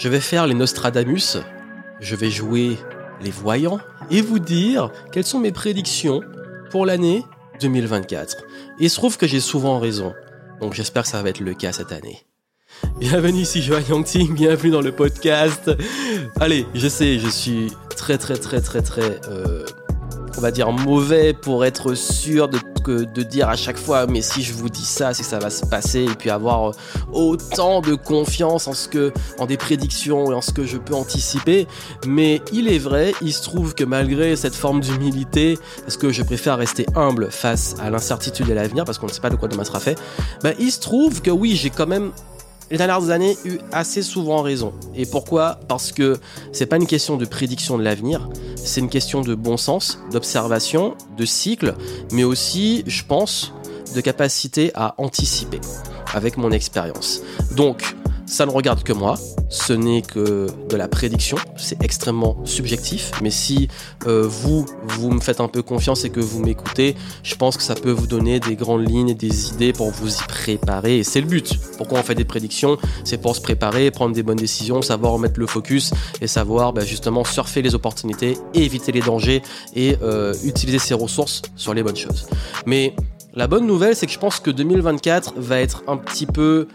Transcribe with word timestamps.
Je 0.00 0.08
vais 0.08 0.20
faire 0.20 0.46
les 0.46 0.54
Nostradamus, 0.54 1.36
je 2.00 2.16
vais 2.16 2.30
jouer 2.30 2.78
les 3.20 3.30
voyants 3.30 3.80
et 4.10 4.22
vous 4.22 4.38
dire 4.38 4.90
quelles 5.12 5.26
sont 5.26 5.38
mes 5.38 5.52
prédictions 5.52 6.22
pour 6.70 6.86
l'année 6.86 7.22
2024. 7.60 8.38
Et 8.78 8.84
il 8.84 8.88
se 8.88 8.96
trouve 8.96 9.18
que 9.18 9.26
j'ai 9.26 9.40
souvent 9.40 9.78
raison, 9.78 10.14
donc 10.58 10.72
j'espère 10.72 11.02
que 11.02 11.10
ça 11.10 11.22
va 11.22 11.28
être 11.28 11.40
le 11.40 11.52
cas 11.52 11.72
cette 11.72 11.92
année. 11.92 12.24
Bienvenue 12.98 13.40
ici 13.40 13.60
Johan 13.60 13.82
Yangting, 13.90 14.34
bienvenue 14.34 14.70
dans 14.70 14.80
le 14.80 14.92
podcast. 14.92 15.70
Allez, 16.40 16.64
je 16.74 16.88
sais, 16.88 17.18
je 17.18 17.28
suis 17.28 17.70
très 17.94 18.16
très 18.16 18.38
très 18.38 18.62
très 18.62 18.80
très 18.80 19.20
euh, 19.28 19.66
on 20.38 20.40
va 20.40 20.50
dire 20.50 20.72
mauvais 20.72 21.34
pour 21.34 21.66
être 21.66 21.92
sûr 21.92 22.48
de, 22.48 22.58
de 22.88 23.22
dire 23.22 23.48
à 23.48 23.56
chaque 23.56 23.76
fois 23.76 24.06
mais 24.06 24.22
si 24.22 24.42
je 24.42 24.52
vous 24.52 24.68
dis 24.68 24.84
ça 24.84 25.12
c'est 25.12 25.22
que 25.22 25.28
ça 25.28 25.38
va 25.38 25.50
se 25.50 25.66
passer 25.66 26.04
et 26.04 26.14
puis 26.14 26.30
avoir 26.30 26.70
euh, 26.70 26.72
autant 27.12 27.80
de 27.80 27.94
confiance 27.94 28.66
en 28.68 28.72
ce 28.72 28.88
que 28.88 29.12
en 29.38 29.46
des 29.46 29.56
prédictions 29.56 30.30
et 30.30 30.34
en 30.34 30.40
ce 30.40 30.52
que 30.52 30.64
je 30.64 30.78
peux 30.78 30.94
anticiper. 30.94 31.66
Mais 32.06 32.40
il 32.52 32.68
est 32.68 32.78
vrai 32.78 33.12
il 33.22 33.32
se 33.32 33.42
trouve 33.42 33.74
que 33.74 33.84
malgré 33.84 34.36
cette 34.36 34.54
forme 34.54 34.80
d'humilité 34.80 35.58
parce 35.82 35.96
que 35.96 36.10
je 36.10 36.22
préfère 36.22 36.56
rester 36.58 36.86
humble 36.94 37.30
face 37.30 37.74
à 37.80 37.90
l'incertitude 37.90 38.48
et 38.48 38.54
l'avenir 38.54 38.84
parce 38.84 38.98
qu'on 38.98 39.06
ne 39.06 39.12
sait 39.12 39.20
pas 39.20 39.30
de 39.30 39.36
quoi 39.36 39.48
demain 39.48 39.64
sera 39.64 39.80
fait 39.80 39.98
bah, 40.42 40.50
il 40.58 40.70
se 40.70 40.80
trouve 40.80 41.22
que 41.22 41.30
oui 41.30 41.56
j'ai 41.56 41.70
quand 41.70 41.86
même 41.86 42.12
les 42.70 42.76
dernières 42.76 43.10
années 43.10 43.36
eu 43.44 43.58
assez 43.72 44.02
souvent 44.02 44.42
raison. 44.42 44.72
Et 44.94 45.06
pourquoi? 45.06 45.58
Parce 45.68 45.92
que 45.92 46.18
c'est 46.52 46.66
pas 46.66 46.76
une 46.76 46.86
question 46.86 47.16
de 47.16 47.24
prédiction 47.24 47.78
de 47.78 47.82
l'avenir, 47.82 48.28
c'est 48.56 48.80
une 48.80 48.88
question 48.88 49.22
de 49.22 49.34
bon 49.34 49.56
sens, 49.56 49.98
d'observation, 50.12 50.94
de 51.16 51.24
cycle, 51.24 51.74
mais 52.12 52.24
aussi, 52.24 52.84
je 52.86 53.04
pense, 53.04 53.52
de 53.94 54.00
capacité 54.00 54.70
à 54.74 54.94
anticiper 54.98 55.60
avec 56.14 56.36
mon 56.36 56.50
expérience. 56.50 57.22
Donc, 57.52 57.96
ça 58.30 58.46
ne 58.46 58.52
regarde 58.52 58.84
que 58.84 58.92
moi, 58.92 59.18
ce 59.48 59.72
n'est 59.72 60.02
que 60.02 60.46
de 60.68 60.76
la 60.76 60.86
prédiction, 60.86 61.36
c'est 61.56 61.82
extrêmement 61.82 62.36
subjectif, 62.44 63.10
mais 63.20 63.30
si 63.30 63.66
euh, 64.06 64.24
vous, 64.24 64.64
vous 64.84 65.10
me 65.10 65.20
faites 65.20 65.40
un 65.40 65.48
peu 65.48 65.62
confiance 65.62 66.04
et 66.04 66.10
que 66.10 66.20
vous 66.20 66.40
m'écoutez, 66.40 66.94
je 67.24 67.34
pense 67.34 67.56
que 67.56 67.62
ça 67.64 67.74
peut 67.74 67.90
vous 67.90 68.06
donner 68.06 68.38
des 68.38 68.54
grandes 68.54 68.88
lignes 68.88 69.08
et 69.08 69.14
des 69.14 69.48
idées 69.48 69.72
pour 69.72 69.90
vous 69.90 70.14
y 70.14 70.22
préparer, 70.28 70.98
et 70.98 71.04
c'est 71.04 71.20
le 71.20 71.26
but. 71.26 71.58
Pourquoi 71.76 71.98
on 71.98 72.02
fait 72.04 72.14
des 72.14 72.24
prédictions? 72.24 72.78
C'est 73.02 73.20
pour 73.20 73.34
se 73.34 73.40
préparer, 73.40 73.90
prendre 73.90 74.14
des 74.14 74.22
bonnes 74.22 74.36
décisions, 74.36 74.80
savoir 74.80 75.18
mettre 75.18 75.40
le 75.40 75.48
focus 75.48 75.90
et 76.20 76.28
savoir 76.28 76.72
bah, 76.72 76.84
justement 76.84 77.24
surfer 77.24 77.62
les 77.62 77.74
opportunités, 77.74 78.38
éviter 78.54 78.92
les 78.92 79.00
dangers 79.00 79.42
et 79.74 79.96
euh, 80.02 80.34
utiliser 80.44 80.78
ses 80.78 80.94
ressources 80.94 81.42
sur 81.56 81.74
les 81.74 81.82
bonnes 81.82 81.96
choses. 81.96 82.28
Mais 82.64 82.94
la 83.34 83.48
bonne 83.48 83.66
nouvelle, 83.66 83.96
c'est 83.96 84.06
que 84.06 84.12
je 84.12 84.18
pense 84.18 84.38
que 84.38 84.52
2024 84.52 85.34
va 85.36 85.58
être 85.58 85.82
un 85.88 85.96
petit 85.96 86.26
peu 86.26 86.68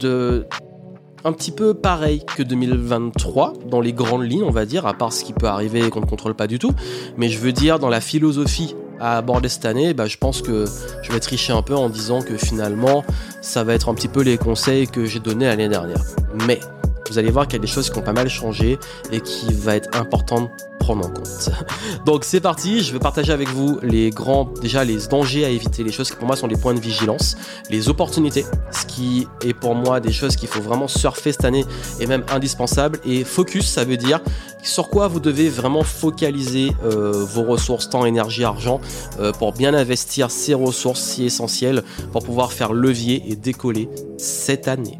de 0.00 0.44
un 1.24 1.32
petit 1.32 1.50
peu 1.50 1.74
pareil 1.74 2.22
que 2.36 2.42
2023 2.42 3.54
dans 3.70 3.80
les 3.80 3.92
grandes 3.92 4.24
lignes, 4.24 4.44
on 4.44 4.50
va 4.50 4.66
dire, 4.66 4.86
à 4.86 4.94
part 4.94 5.12
ce 5.12 5.24
qui 5.24 5.32
peut 5.32 5.46
arriver 5.46 5.84
et 5.84 5.90
qu'on 5.90 6.00
ne 6.00 6.06
contrôle 6.06 6.34
pas 6.34 6.46
du 6.46 6.58
tout. 6.58 6.72
Mais 7.16 7.28
je 7.28 7.38
veux 7.38 7.52
dire, 7.52 7.78
dans 7.78 7.88
la 7.88 8.00
philosophie 8.00 8.74
à 9.00 9.16
aborder 9.16 9.48
cette 9.48 9.64
année, 9.64 9.94
bah, 9.94 10.06
je 10.06 10.16
pense 10.16 10.42
que 10.42 10.64
je 11.02 11.12
vais 11.12 11.20
tricher 11.20 11.52
un 11.52 11.62
peu 11.62 11.76
en 11.76 11.88
disant 11.88 12.22
que 12.22 12.36
finalement, 12.36 13.04
ça 13.40 13.64
va 13.64 13.74
être 13.74 13.88
un 13.88 13.94
petit 13.94 14.08
peu 14.08 14.22
les 14.22 14.38
conseils 14.38 14.88
que 14.88 15.04
j'ai 15.04 15.20
donnés 15.20 15.46
l'année 15.46 15.68
dernière. 15.68 16.02
Mais 16.46 16.60
vous 17.08 17.18
allez 17.18 17.30
voir 17.30 17.46
qu'il 17.46 17.54
y 17.54 17.60
a 17.60 17.62
des 17.62 17.66
choses 17.66 17.90
qui 17.90 17.98
ont 17.98 18.02
pas 18.02 18.12
mal 18.12 18.28
changé 18.28 18.78
et 19.12 19.20
qui 19.20 19.52
va 19.52 19.76
être 19.76 19.96
importante 19.98 20.50
prendre 20.78 21.06
en 21.06 21.10
compte. 21.10 21.50
Donc 22.06 22.24
c'est 22.24 22.40
parti, 22.40 22.82
je 22.82 22.92
vais 22.92 22.98
partager 22.98 23.32
avec 23.32 23.48
vous 23.48 23.78
les 23.82 24.10
grands, 24.10 24.48
déjà 24.62 24.84
les 24.84 24.96
dangers 25.10 25.44
à 25.44 25.50
éviter, 25.50 25.82
les 25.82 25.92
choses 25.92 26.10
qui 26.10 26.16
pour 26.16 26.26
moi 26.26 26.36
sont 26.36 26.46
les 26.46 26.56
points 26.56 26.74
de 26.74 26.80
vigilance, 26.80 27.36
les 27.70 27.88
opportunités, 27.88 28.44
ce 28.70 28.86
qui 28.86 29.26
est 29.44 29.54
pour 29.54 29.74
moi 29.74 30.00
des 30.00 30.12
choses 30.12 30.36
qu'il 30.36 30.48
faut 30.48 30.62
vraiment 30.62 30.88
surfer 30.88 31.32
cette 31.32 31.44
année 31.44 31.64
et 32.00 32.06
même 32.06 32.24
indispensable. 32.30 33.00
Et 33.04 33.24
focus, 33.24 33.66
ça 33.66 33.84
veut 33.84 33.96
dire 33.96 34.20
sur 34.62 34.88
quoi 34.88 35.08
vous 35.08 35.20
devez 35.20 35.48
vraiment 35.48 35.84
focaliser 35.84 36.72
euh, 36.84 37.12
vos 37.12 37.42
ressources, 37.42 37.90
temps, 37.90 38.04
énergie, 38.04 38.44
argent, 38.44 38.80
euh, 39.20 39.32
pour 39.32 39.52
bien 39.52 39.74
investir 39.74 40.30
ces 40.30 40.54
ressources 40.54 41.00
si 41.00 41.24
essentielles 41.24 41.82
pour 42.12 42.24
pouvoir 42.24 42.52
faire 42.52 42.72
levier 42.72 43.22
et 43.28 43.36
décoller 43.36 43.88
cette 44.16 44.68
année. 44.68 44.98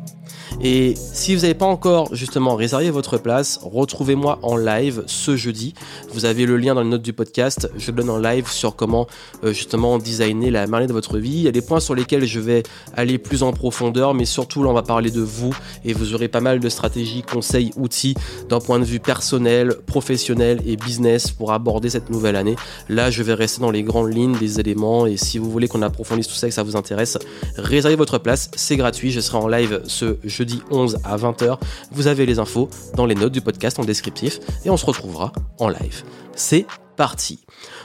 Et 0.60 0.94
si 0.96 1.36
vous 1.36 1.42
n'avez 1.42 1.54
pas 1.54 1.66
encore 1.66 2.12
justement 2.12 2.56
réservé 2.56 2.90
votre 2.90 3.16
place, 3.16 3.60
retrouvez-moi 3.62 4.40
en 4.42 4.56
live 4.56 5.04
ce 5.06 5.36
jeudi. 5.36 5.72
Vous 6.12 6.24
avez 6.24 6.46
le 6.46 6.56
lien 6.56 6.74
dans 6.74 6.82
les 6.82 6.88
notes 6.88 7.02
du 7.02 7.12
podcast. 7.12 7.70
Je 7.76 7.92
donne 7.92 8.10
en 8.10 8.18
live 8.18 8.48
sur 8.50 8.74
comment 8.74 9.06
euh, 9.44 9.52
justement 9.52 9.98
designer 9.98 10.50
la 10.50 10.66
marée 10.66 10.88
de 10.88 10.92
votre 10.92 11.18
vie. 11.18 11.30
Il 11.30 11.42
y 11.42 11.48
a 11.48 11.52
des 11.52 11.62
points 11.62 11.78
sur 11.78 11.94
lesquels 11.94 12.24
je 12.24 12.40
vais 12.40 12.64
aller 12.96 13.18
plus 13.18 13.44
en 13.44 13.52
profondeur, 13.52 14.14
mais 14.14 14.24
surtout 14.24 14.64
là 14.64 14.70
on 14.70 14.72
va 14.72 14.82
parler 14.82 15.12
de 15.12 15.20
vous 15.20 15.56
et 15.84 15.92
vous 15.92 16.12
aurez 16.14 16.26
pas 16.26 16.40
mal 16.40 16.58
de 16.58 16.68
stratégies, 16.68 17.22
conseils, 17.22 17.70
outils 17.76 18.16
d'un 18.48 18.58
point 18.58 18.80
de 18.80 18.84
vue 18.84 18.98
personnel, 18.98 19.76
professionnel 19.86 20.60
et 20.66 20.76
business 20.76 21.30
pour 21.30 21.52
aborder 21.52 21.88
cette 21.88 22.10
nouvelle 22.10 22.34
année. 22.34 22.56
Là 22.88 23.12
je 23.12 23.22
vais 23.22 23.34
rester 23.34 23.60
dans 23.60 23.70
les 23.70 23.84
grandes 23.84 24.12
lignes 24.12 24.36
des 24.36 24.58
éléments 24.58 25.06
et 25.06 25.18
si 25.18 25.38
vous 25.38 25.52
voulez 25.52 25.68
qu'on 25.68 25.82
approfondisse 25.82 26.26
tout 26.26 26.34
ça 26.34 26.48
et 26.48 26.50
que 26.50 26.54
ça 26.54 26.64
vous 26.64 26.74
intéresse, 26.74 27.16
réservez 27.56 27.94
votre 27.94 28.18
place, 28.18 28.50
c'est 28.56 28.76
gratuit. 28.76 29.12
Je 29.12 29.20
serai 29.20 29.38
en 29.38 29.46
live 29.46 29.82
ce 29.86 30.16
jeudi 30.24 30.47
11 30.70 30.98
à 31.04 31.16
20h. 31.16 31.58
Vous 31.92 32.06
avez 32.06 32.26
les 32.26 32.38
infos 32.38 32.68
dans 32.94 33.06
les 33.06 33.14
notes 33.14 33.32
du 33.32 33.40
podcast 33.40 33.78
en 33.78 33.84
descriptif 33.84 34.40
et 34.64 34.70
on 34.70 34.76
se 34.76 34.86
retrouvera 34.86 35.32
en 35.58 35.68
live. 35.68 36.04
C'est 36.34 36.66
parti. 36.96 37.40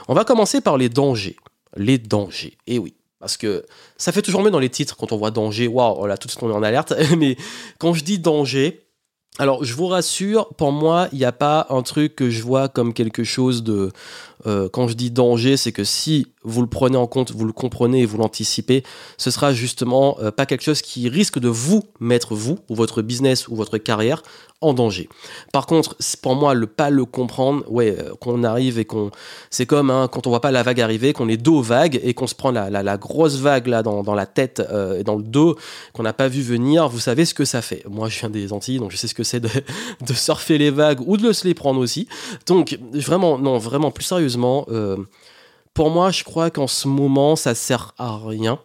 On 0.08 0.14
va 0.14 0.24
commencer 0.24 0.60
par 0.60 0.76
les 0.76 0.88
dangers. 0.88 1.36
Les 1.76 1.98
dangers. 1.98 2.56
Et 2.66 2.78
oui. 2.78 2.94
Parce 3.20 3.36
que 3.36 3.64
ça 3.96 4.12
fait 4.12 4.22
toujours 4.22 4.42
mieux 4.42 4.50
dans 4.50 4.58
les 4.58 4.68
titres 4.68 4.96
quand 4.96 5.12
on 5.12 5.16
voit 5.16 5.30
danger. 5.30 5.66
Waouh, 5.66 6.06
là 6.06 6.18
tout 6.18 6.26
de 6.26 6.32
suite 6.32 6.42
on 6.42 6.50
est 6.50 6.54
en 6.54 6.62
alerte. 6.62 6.92
Mais 7.18 7.36
quand 7.78 7.94
je 7.94 8.04
dis 8.04 8.18
danger, 8.18 8.84
alors, 9.40 9.64
je 9.64 9.74
vous 9.74 9.88
rassure, 9.88 10.48
pour 10.54 10.70
moi, 10.70 11.08
il 11.10 11.18
n'y 11.18 11.24
a 11.24 11.32
pas 11.32 11.66
un 11.68 11.82
truc 11.82 12.14
que 12.14 12.30
je 12.30 12.40
vois 12.42 12.68
comme 12.68 12.94
quelque 12.94 13.24
chose 13.24 13.64
de. 13.64 13.90
Euh, 14.46 14.68
quand 14.68 14.88
je 14.88 14.94
dis 14.94 15.10
danger, 15.10 15.56
c'est 15.56 15.72
que 15.72 15.84
si 15.84 16.26
vous 16.42 16.60
le 16.60 16.68
prenez 16.68 16.96
en 16.96 17.06
compte, 17.06 17.32
vous 17.32 17.46
le 17.46 17.52
comprenez 17.52 18.02
et 18.02 18.06
vous 18.06 18.18
l'anticipez, 18.18 18.82
ce 19.16 19.30
sera 19.30 19.52
justement 19.52 20.18
euh, 20.20 20.30
pas 20.30 20.46
quelque 20.46 20.62
chose 20.62 20.82
qui 20.82 21.08
risque 21.08 21.38
de 21.38 21.48
vous 21.48 21.84
mettre, 22.00 22.34
vous, 22.34 22.58
ou 22.68 22.74
votre 22.74 23.02
business, 23.02 23.48
ou 23.48 23.56
votre 23.56 23.78
carrière, 23.78 24.22
en 24.60 24.72
danger. 24.72 25.08
Par 25.52 25.66
contre, 25.66 25.96
pour 26.22 26.36
moi, 26.36 26.54
le 26.54 26.66
pas 26.66 26.88
le 26.88 27.04
comprendre, 27.04 27.64
ouais, 27.70 27.96
euh, 27.98 28.14
qu'on 28.20 28.44
arrive 28.44 28.78
et 28.78 28.84
qu'on. 28.84 29.10
C'est 29.50 29.66
comme 29.66 29.90
hein, 29.90 30.08
quand 30.10 30.26
on 30.26 30.30
voit 30.30 30.40
pas 30.40 30.52
la 30.52 30.62
vague 30.62 30.80
arriver, 30.80 31.12
qu'on 31.12 31.28
est 31.28 31.36
dos 31.36 31.60
vague 31.60 32.00
et 32.02 32.14
qu'on 32.14 32.26
se 32.26 32.34
prend 32.34 32.50
la, 32.50 32.70
la, 32.70 32.96
grosse 32.96 33.36
vague 33.36 33.66
là 33.66 33.82
dans, 33.82 34.02
dans 34.02 34.14
la 34.14 34.26
tête 34.26 34.62
et 34.98 35.04
dans 35.04 35.16
le 35.16 35.22
dos, 35.22 35.56
qu'on 35.92 36.02
n'a 36.02 36.12
pas 36.12 36.28
vu 36.28 36.42
venir, 36.42 36.88
vous 36.88 37.00
savez 37.00 37.24
ce 37.24 37.34
que 37.34 37.44
ça 37.44 37.62
fait. 37.62 37.84
Moi, 37.88 38.08
je 38.08 38.18
viens 38.20 38.30
des 38.30 38.52
Antilles, 38.52 38.78
donc 38.78 38.90
je 38.90 38.96
sais 38.96 39.08
ce 39.08 39.14
que 39.14 39.24
c'est 39.24 39.40
de, 39.40 39.48
de, 40.06 40.12
surfer 40.14 40.58
les 40.58 40.70
vagues 40.70 41.00
ou 41.06 41.16
de 41.16 41.32
se 41.32 41.46
les 41.46 41.54
prendre 41.54 41.80
aussi. 41.80 42.08
Donc, 42.46 42.78
vraiment, 42.92 43.38
non, 43.38 43.58
vraiment, 43.58 43.90
plus 43.90 44.04
sérieusement, 44.04 44.33
euh, 44.38 44.96
pour 45.72 45.90
moi, 45.90 46.10
je 46.10 46.24
crois 46.24 46.50
qu'en 46.50 46.66
ce 46.66 46.88
moment, 46.88 47.36
ça 47.36 47.54
sert 47.54 47.94
à 47.98 48.18
rien 48.18 48.58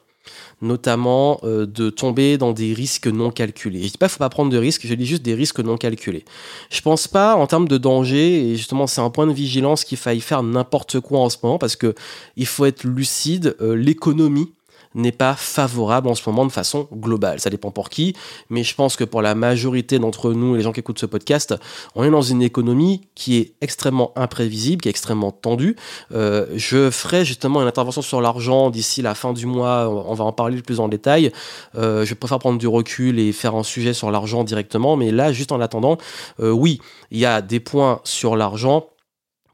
notamment 0.61 1.39
euh, 1.43 1.65
de 1.65 1.89
tomber 1.89 2.37
dans 2.37 2.51
des 2.51 2.73
risques 2.73 3.07
non 3.07 3.31
calculés. 3.31 3.83
Je 3.83 3.91
dis 3.91 3.97
pas 3.97 4.09
faut 4.09 4.19
pas 4.19 4.29
prendre 4.29 4.51
de 4.51 4.57
risques, 4.57 4.85
je 4.85 4.93
dis 4.93 5.05
juste 5.05 5.23
des 5.23 5.33
risques 5.33 5.59
non 5.59 5.77
calculés. 5.77 6.25
Je 6.69 6.81
pense 6.81 7.07
pas 7.07 7.35
en 7.35 7.47
termes 7.47 7.67
de 7.67 7.77
danger, 7.77 8.51
et 8.51 8.55
justement 8.55 8.87
c'est 8.87 9.01
un 9.01 9.09
point 9.09 9.27
de 9.27 9.33
vigilance 9.33 9.83
qu'il 9.83 9.97
faille 9.97 10.21
faire 10.21 10.43
n'importe 10.43 10.99
quoi 10.99 11.19
en 11.19 11.29
ce 11.29 11.37
moment 11.43 11.57
parce 11.57 11.75
que 11.75 11.95
il 12.35 12.45
faut 12.45 12.65
être 12.65 12.83
lucide, 12.83 13.55
euh, 13.61 13.73
l'économie 13.75 14.51
n'est 14.95 15.11
pas 15.11 15.35
favorable 15.35 16.07
en 16.07 16.15
ce 16.15 16.27
moment 16.29 16.45
de 16.45 16.51
façon 16.51 16.87
globale. 16.91 17.39
Ça 17.39 17.49
dépend 17.49 17.71
pour 17.71 17.89
qui, 17.89 18.15
mais 18.49 18.63
je 18.63 18.73
pense 18.75 18.95
que 18.95 19.03
pour 19.03 19.21
la 19.21 19.35
majorité 19.35 19.99
d'entre 19.99 20.33
nous, 20.33 20.55
les 20.55 20.61
gens 20.61 20.71
qui 20.71 20.79
écoutent 20.79 20.99
ce 20.99 21.05
podcast, 21.05 21.55
on 21.95 22.03
est 22.03 22.09
dans 22.09 22.21
une 22.21 22.41
économie 22.41 23.07
qui 23.15 23.37
est 23.37 23.53
extrêmement 23.61 24.11
imprévisible, 24.15 24.81
qui 24.81 24.89
est 24.89 24.91
extrêmement 24.91 25.31
tendue. 25.31 25.75
Euh, 26.13 26.47
je 26.55 26.89
ferai 26.89 27.25
justement 27.25 27.61
une 27.61 27.67
intervention 27.67 28.01
sur 28.01 28.21
l'argent 28.21 28.69
d'ici 28.69 29.01
la 29.01 29.15
fin 29.15 29.33
du 29.33 29.45
mois, 29.45 29.89
on 29.89 30.13
va 30.13 30.23
en 30.23 30.31
parler 30.31 30.61
plus 30.61 30.79
en 30.79 30.87
détail. 30.87 31.31
Euh, 31.75 32.05
je 32.05 32.13
préfère 32.13 32.39
prendre 32.39 32.57
du 32.57 32.67
recul 32.67 33.19
et 33.19 33.31
faire 33.31 33.55
un 33.55 33.63
sujet 33.63 33.93
sur 33.93 34.11
l'argent 34.11 34.43
directement, 34.43 34.95
mais 34.97 35.11
là, 35.11 35.31
juste 35.31 35.51
en 35.51 35.61
attendant, 35.61 35.97
euh, 36.39 36.51
oui, 36.51 36.81
il 37.11 37.19
y 37.19 37.25
a 37.25 37.41
des 37.41 37.59
points 37.59 38.01
sur 38.03 38.35
l'argent 38.35 38.87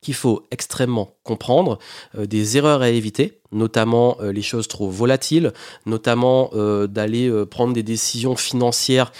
qu'il 0.02 0.14
faut 0.14 0.44
extrêmement 0.52 1.15
comprendre, 1.26 1.80
des 2.18 2.58
erreurs 2.58 2.82
à 2.82 2.90
éviter, 2.90 3.40
notamment 3.56 4.18
euh, 4.22 4.32
les 4.32 4.42
choses 4.42 4.68
trop 4.68 4.90
volatiles, 4.90 5.54
notamment 5.86 6.52
euh, 6.54 6.88
d'aller 6.88 7.28
euh, 7.28 7.46
prendre 7.46 7.74
des 7.74 7.84
décisions 7.84 8.36
financières 8.36 9.12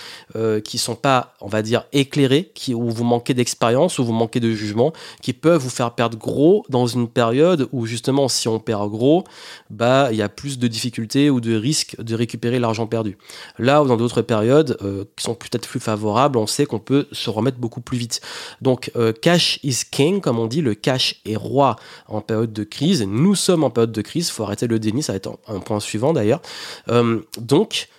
qui 0.66 0.78
sont 0.78 0.96
pas, 0.96 1.34
on 1.40 1.48
va 1.48 1.62
dire, 1.62 1.86
éclairées, 1.94 2.52
où 2.70 2.90
vous 2.90 3.04
manquez 3.06 3.34
d'expérience, 3.34 4.00
où 4.00 4.06
vous 4.06 4.12
manquez 4.12 4.42
de 4.42 4.52
jugement, 4.52 4.92
qui 5.22 5.32
peuvent 5.32 5.62
vous 5.62 5.70
faire 5.70 5.92
perdre 5.92 6.18
gros 6.18 6.66
dans 6.68 6.88
une 6.88 7.08
période 7.08 7.70
où 7.72 7.86
justement, 7.86 8.28
si 8.28 8.50
on 8.50 8.60
perd 8.60 8.90
gros, 8.90 9.24
bah 9.70 10.10
il 10.12 10.18
y 10.18 10.22
a 10.22 10.28
plus 10.28 10.60
de 10.60 10.68
difficultés 10.68 11.30
ou 11.30 11.40
de 11.40 11.56
risques 11.56 11.96
de 12.02 12.16
récupérer 12.16 12.60
l'argent 12.60 12.86
perdu. 12.86 13.18
Là 13.60 13.82
ou 13.82 13.88
dans 13.88 13.96
d'autres 13.96 14.22
périodes 14.22 14.78
qui 15.16 15.24
sont 15.24 15.36
peut-être 15.36 15.70
plus 15.70 15.80
favorables, 15.80 16.38
on 16.38 16.48
sait 16.48 16.66
qu'on 16.66 16.80
peut 16.80 17.08
se 17.14 17.30
remettre 17.30 17.58
beaucoup 17.58 17.82
plus 17.82 17.98
vite. 17.98 18.20
Donc 18.62 18.92
cash 19.22 19.60
is 19.64 19.84
king, 19.90 20.20
comme 20.20 20.38
on 20.38 20.48
dit, 20.48 20.62
le 20.62 20.74
cash 20.74 21.22
est 21.26 21.38
roi 21.38 21.78
en 22.08 22.22
période 22.22 22.54
de 22.54 22.64
crise. 22.64 23.04
Nous 23.04 23.36
sommes 23.36 23.64
en 23.64 23.70
période 23.70 23.92
de 23.92 24.02
crise 24.02 24.28
il 24.28 24.32
faut 24.32 24.44
arrêter 24.44 24.68
le 24.68 24.80
déni, 24.80 25.04
ça 25.04 25.14
va 25.14 25.18
être 25.18 25.38
un, 25.48 25.60
point 25.60 25.80
suivant 25.80 26.14
d'ailleurs. 26.14 26.42
Euh, 26.90 27.20
donc, 27.38 27.90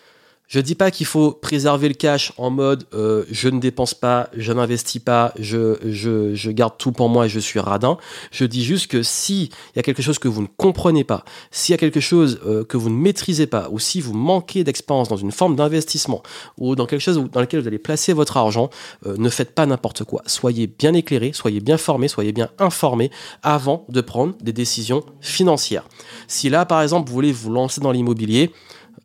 Je 0.49 0.61
dis 0.61 0.77
pas 0.77 0.91
qu'il 0.91 1.07
faut 1.07 1.33
préserver 1.33 1.89
le 1.89 1.95
cash 1.95 2.33
en 2.39 2.51
mode 2.51 2.85
euh, 2.95 3.25
je 3.31 3.49
ne 3.49 3.59
dépense 3.59 3.95
pas, 3.95 4.29
je 4.37 4.53
n'investis 4.53 5.03
pas, 5.03 5.33
je, 5.39 5.77
je, 5.85 6.35
je, 6.35 6.51
garde 6.53 6.75
tout 6.79 6.93
pour 6.93 7.09
moi 7.09 7.27
et 7.27 7.29
je 7.29 7.41
suis 7.41 7.59
radin. 7.59 7.99
Je 8.31 8.45
dis 8.45 8.65
juste 8.65 8.87
que 8.87 9.03
si 9.03 9.51
il 9.75 9.77
y 9.77 9.81
a 9.81 9.83
quelque 9.83 10.03
chose 10.03 10.21
que 10.21 10.29
vous 10.29 10.43
ne 10.43 10.47
comprenez 10.57 11.03
pas, 11.03 11.25
s'il 11.51 11.73
y 11.73 11.75
a 11.75 11.79
quelque 11.79 12.01
chose 12.01 12.41
euh, 12.47 12.65
que 12.65 12.77
vous 12.77 12.91
ne 12.91 12.97
maîtrisez 12.97 13.49
pas, 13.49 13.69
ou 13.73 13.81
si 13.81 14.01
vous 14.01 14.15
manquez 14.15 14.63
d'expérience 14.63 15.09
dans 15.09 15.17
une 15.17 15.33
forme 15.33 15.57
d'investissement 15.57 16.23
ou 16.59 16.77
dans 16.77 16.87
quelque 16.87 17.01
chose 17.01 17.21
dans 17.33 17.41
lequel 17.41 17.61
vous 17.61 17.67
allez 17.67 17.79
placer 17.79 18.13
votre 18.13 18.37
argent, 18.37 18.71
euh, 19.05 19.17
ne 19.19 19.29
faites 19.29 19.53
pas 19.53 19.67
n'importe 19.67 20.05
quoi. 20.05 20.23
Soyez 20.27 20.69
bien 20.69 20.95
éclairé, 20.95 21.33
soyez 21.33 21.61
bien 21.61 21.77
formé, 21.77 22.07
soyez 22.07 22.31
bien 22.33 22.51
informé 22.61 23.11
avant 23.43 23.85
de 23.89 24.01
prendre 24.01 24.35
des 24.41 24.53
décisions 24.53 25.05
financières. 25.21 25.89
Si 26.29 26.49
là, 26.49 26.67
par 26.67 26.83
exemple, 26.83 27.09
vous 27.09 27.15
voulez 27.15 27.33
vous 27.33 27.51
lancer 27.51 27.81
dans 27.81 27.91
l'immobilier, 27.91 28.53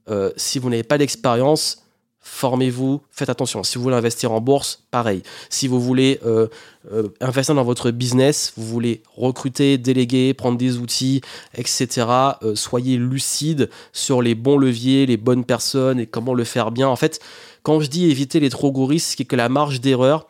euh, 0.10 0.32
si 0.36 0.60
vous 0.60 0.70
n'avez 0.70 0.84
pas 0.84 0.98
d'expérience, 0.98 1.84
formez-vous, 2.20 3.02
faites 3.10 3.30
attention. 3.30 3.64
Si 3.64 3.78
vous 3.78 3.84
voulez 3.84 3.96
investir 3.96 4.32
en 4.32 4.42
bourse, 4.42 4.84
pareil. 4.92 5.24
Si 5.50 5.68
vous 5.68 5.80
voulez 5.80 6.20
euh, 6.26 6.48
euh, 6.92 7.10
investir 7.20 7.56
dans 7.56 7.64
votre 7.64 7.90
business, 7.92 8.54
vous 8.58 8.66
voulez 8.66 9.02
recruter, 9.16 9.78
déléguer, 9.78 10.34
prendre 10.34 10.58
des 10.58 10.78
outils, 10.78 11.22
etc., 11.56 12.08
soyez 12.54 12.98
lucide 12.98 13.70
sur 13.92 14.22
les 14.22 14.36
bons 14.36 14.58
leviers, 14.58 15.06
les 15.06 15.18
bonnes 15.18 15.46
personnes 15.46 16.00
et 16.00 16.06
comment 16.06 16.34
le 16.34 16.44
faire 16.44 16.72
bien. 16.72 16.88
En 16.88 16.96
fait, 16.96 17.20
quand 17.64 17.80
je 17.80 17.88
dis 17.88 18.10
éviter 18.10 18.40
les 18.40 18.50
trop 18.50 18.72
gros 18.72 18.86
risques, 18.86 19.16
c'est 19.18 19.26
que 19.26 19.36
la 19.36 19.50
marge 19.50 19.82
d'erreur 19.82 20.28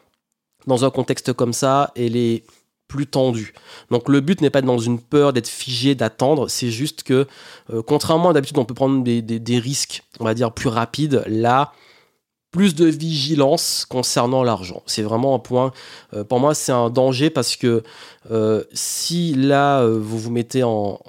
dans 0.67 0.85
un 0.85 0.91
contexte 0.91 1.33
comme 1.33 1.53
ça, 1.53 1.91
elle 1.95 2.15
est 2.15 2.44
plus 2.91 3.07
tendu. 3.07 3.53
Donc 3.89 4.09
le 4.09 4.19
but 4.19 4.41
n'est 4.41 4.49
pas 4.49 4.61
dans 4.61 4.77
une 4.77 4.99
peur 4.99 5.31
d'être 5.31 5.47
figé, 5.47 5.95
d'attendre, 5.95 6.49
c'est 6.49 6.71
juste 6.71 7.03
que, 7.03 7.25
euh, 7.71 7.81
contrairement 7.81 8.31
à 8.31 8.33
d'habitude, 8.33 8.57
on 8.57 8.65
peut 8.65 8.73
prendre 8.73 9.01
des, 9.01 9.59
risques, 9.59 10.03
on 10.19 10.25
va 10.25 10.33
dire, 10.33 10.51
plus 10.51 10.67
rapides, 10.67 11.23
là, 11.25 11.71
plus 12.51 12.75
de 12.75 12.85
vigilance 12.85 13.85
concernant 13.88 14.43
l'argent. 14.43 14.83
C'est 14.88 15.03
vraiment 15.03 15.33
un 15.33 15.39
point, 15.39 15.71
euh, 16.13 16.25
pour 16.25 16.41
moi, 16.41 16.53
c'est 16.53 16.73
un 16.73 16.89
danger 16.89 17.29
parce 17.29 17.55
que 17.55 17.81
euh, 18.29 18.65
si 18.73 19.33
là, 19.35 19.85
vous 19.88 20.19
vous 20.19 20.31
mettez 20.31 20.63
en, 20.63 20.69
en 20.69 20.99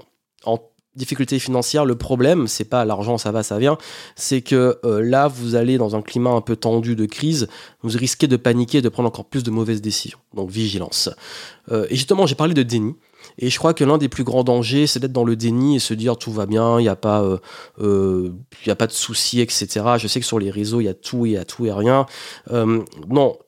difficulté 0.94 1.38
financière, 1.38 1.84
le 1.84 1.94
problème, 1.96 2.46
c'est 2.46 2.64
pas 2.64 2.84
l'argent, 2.84 3.16
ça 3.16 3.32
va, 3.32 3.42
ça 3.42 3.58
vient, 3.58 3.78
c'est 4.14 4.42
que 4.42 4.78
euh, 4.84 5.00
là, 5.02 5.28
vous 5.28 5.54
allez 5.54 5.78
dans 5.78 5.96
un 5.96 6.02
climat 6.02 6.30
un 6.30 6.40
peu 6.40 6.54
tendu 6.56 6.96
de 6.96 7.06
crise, 7.06 7.48
vous 7.82 7.96
risquez 7.96 8.26
de 8.26 8.36
paniquer, 8.36 8.82
de 8.82 8.88
prendre 8.88 9.08
encore 9.08 9.24
plus 9.24 9.42
de 9.42 9.50
mauvaises 9.50 9.80
décisions. 9.80 10.18
Donc 10.34 10.50
vigilance. 10.50 11.08
Euh, 11.70 11.86
et 11.88 11.96
justement, 11.96 12.26
j'ai 12.26 12.34
parlé 12.34 12.54
de 12.54 12.62
déni. 12.62 12.94
Et 13.38 13.48
je 13.48 13.58
crois 13.58 13.72
que 13.72 13.84
l'un 13.84 13.98
des 13.98 14.08
plus 14.08 14.24
grands 14.24 14.44
dangers, 14.44 14.86
c'est 14.86 14.98
d'être 14.98 15.12
dans 15.12 15.24
le 15.24 15.36
déni 15.36 15.76
et 15.76 15.78
se 15.78 15.94
dire 15.94 16.18
tout 16.18 16.32
va 16.32 16.44
bien, 16.44 16.78
il 16.78 16.82
n'y 16.82 16.88
a 16.88 16.96
pas, 16.96 17.22
euh, 17.78 18.32
il 18.66 18.70
a 18.70 18.76
pas 18.76 18.86
de 18.86 18.92
soucis, 18.92 19.40
etc. 19.40 19.66
Je 19.96 20.06
sais 20.08 20.20
que 20.20 20.26
sur 20.26 20.38
les 20.38 20.50
réseaux, 20.50 20.80
il 20.80 20.84
y 20.84 20.88
a 20.88 20.94
tout 20.94 21.24
et 21.24 21.30
y 21.30 21.36
a 21.36 21.44
tout 21.44 21.64
et 21.64 21.72
rien. 21.72 22.04
non, 22.50 23.38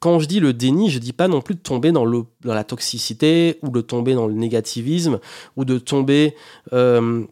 quand 0.00 0.20
je 0.20 0.26
dis 0.26 0.40
le 0.40 0.52
déni, 0.52 0.90
je 0.90 0.98
dis 0.98 1.12
pas 1.12 1.28
non 1.28 1.40
plus 1.40 1.54
de 1.54 1.60
tomber 1.60 1.92
dans, 1.92 2.04
la 2.44 2.64
toxicité 2.64 3.58
ou 3.62 3.70
de 3.70 3.80
tomber 3.80 4.14
dans 4.14 4.26
le 4.26 4.34
négativisme 4.34 5.18
ou 5.56 5.64
de 5.64 5.78
tomber 5.78 6.34
euh, 6.72 7.24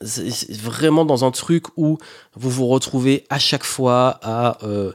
vraiment 0.00 1.04
dans 1.04 1.24
un 1.24 1.30
truc 1.30 1.64
où 1.76 1.98
vous 2.34 2.50
vous 2.50 2.66
retrouvez 2.66 3.24
à 3.30 3.38
chaque 3.38 3.64
fois 3.64 4.18
à, 4.22 4.58
euh, 4.64 4.92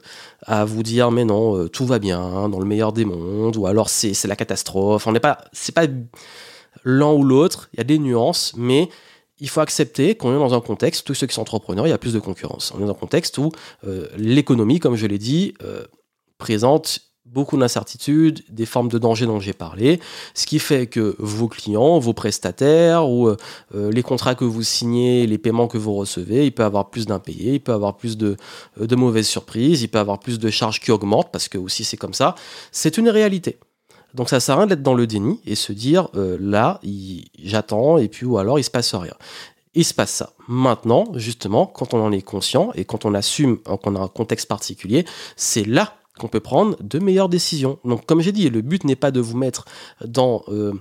vous 0.66 0.84
dire 0.84 1.12
mais 1.12 1.26
non 1.26 1.58
euh, 1.58 1.70
tout 1.70 1.86
va 1.86 1.98
bien 1.98 2.50
dans 2.50 2.60
le 2.60 2.66
meilleur 2.66 2.94
des 2.94 3.06
mondes 3.06 3.58
ou 3.58 3.66
alors 3.66 3.90
c'est 3.90 4.28
la 4.28 4.36
catastrophe. 4.36 5.08
On 5.08 5.12
n'est 5.12 5.20
pas 5.20 5.40
c'est 5.54 5.74
pas 5.74 5.88
l'un 6.84 7.12
ou 7.12 7.24
l'autre. 7.24 7.70
Il 7.74 7.78
y 7.78 7.82
a 7.82 7.86
des 7.86 8.00
nuances, 8.00 8.54
mais 8.56 8.90
il 9.40 9.50
faut 9.50 9.62
accepter 9.62 10.14
qu'on 10.14 10.36
est 10.36 10.40
dans 10.40 10.54
un 10.54 10.62
contexte, 10.62 11.06
tous 11.06 11.16
ceux 11.16 11.26
qui 11.26 11.34
sont 11.34 11.42
entrepreneurs, 11.42 11.88
il 11.88 11.90
y 11.90 11.94
a 11.94 11.98
plus 11.98 12.14
de 12.14 12.20
concurrence. 12.20 12.72
On 12.76 12.82
est 12.82 12.86
dans 12.86 12.92
un 12.92 12.94
contexte 12.94 13.40
où 13.40 13.52
l'économie, 14.16 14.80
comme 14.80 14.96
je 14.96 15.08
l'ai 15.08 15.18
dit, 15.18 15.56
présente 16.42 17.12
beaucoup 17.26 17.56
d'incertitudes, 17.56 18.44
des 18.50 18.66
formes 18.66 18.90
de 18.90 18.98
danger 18.98 19.26
dont 19.26 19.40
j'ai 19.40 19.54
parlé, 19.54 20.00
ce 20.34 20.46
qui 20.46 20.60
fait 20.60 20.88
que 20.88 21.16
vos 21.20 21.48
clients, 21.48 22.00
vos 22.00 22.14
prestataires 22.14 23.08
ou 23.08 23.30
euh, 23.30 23.38
les 23.92 24.04
contrats 24.04 24.36
que 24.36 24.44
vous 24.44 24.64
signez, 24.64 25.28
les 25.28 25.38
paiements 25.38 25.68
que 25.68 25.78
vous 25.78 25.94
recevez, 25.94 26.46
il 26.46 26.52
peut 26.52 26.64
avoir 26.64 26.90
plus 26.90 27.06
d'impayés, 27.06 27.54
il 27.54 27.60
peut 27.62 27.74
avoir 27.74 27.96
plus 27.96 28.18
de, 28.18 28.36
euh, 28.82 28.88
de 28.88 28.96
mauvaises 28.96 29.28
surprises, 29.28 29.82
il 29.82 29.88
peut 29.88 30.00
avoir 30.00 30.20
plus 30.20 30.40
de 30.40 30.50
charges 30.50 30.80
qui 30.82 30.92
augmentent 30.92 31.32
parce 31.32 31.48
que 31.48 31.58
aussi 31.58 31.84
c'est 31.84 31.96
comme 31.96 32.16
ça. 32.16 32.36
C'est 32.72 32.98
une 32.98 33.08
réalité. 33.08 33.60
Donc 34.14 34.28
ça 34.28 34.42
sert 34.42 34.56
à 34.56 34.58
rien 34.60 34.68
d'être 34.68 34.84
dans 34.84 34.96
le 34.96 35.08
déni 35.08 35.40
et 35.46 35.56
se 35.56 35.72
dire 35.72 36.10
euh, 36.16 36.38
là, 36.42 36.82
j'attends 37.42 37.98
et 37.98 38.10
puis 38.10 38.26
ou 38.26 38.40
alors 38.40 38.60
il 38.60 38.64
se 38.64 38.72
passe 38.72 38.94
rien. 38.94 39.16
Il 39.74 39.86
se 39.86 39.94
passe 39.94 40.12
ça. 40.12 40.34
Maintenant, 40.50 41.06
justement, 41.16 41.66
quand 41.66 41.94
on 41.94 42.04
en 42.04 42.12
est 42.12 42.24
conscient 42.24 42.72
et 42.76 42.84
quand 42.84 43.06
on 43.06 43.14
assume 43.14 43.60
qu'on 43.60 43.96
a 43.96 44.00
un 44.02 44.10
contexte 44.10 44.50
particulier, 44.50 45.06
c'est 45.38 45.64
là 45.66 45.94
qu'on 46.20 46.28
peut 46.28 46.40
prendre 46.40 46.78
de 46.82 47.00
meilleures 47.00 47.30
décisions. 47.30 47.80
Donc, 47.86 48.06
comme 48.06 48.22
j'ai 48.22 48.32
dit, 48.32 48.50
le 48.50 48.62
but 48.62 48.84
n'est 48.84 48.96
pas 48.96 49.12
de 49.12 49.20
vous 49.20 49.38
mettre 49.38 49.66
dans 50.06 50.44
euh, 50.50 50.74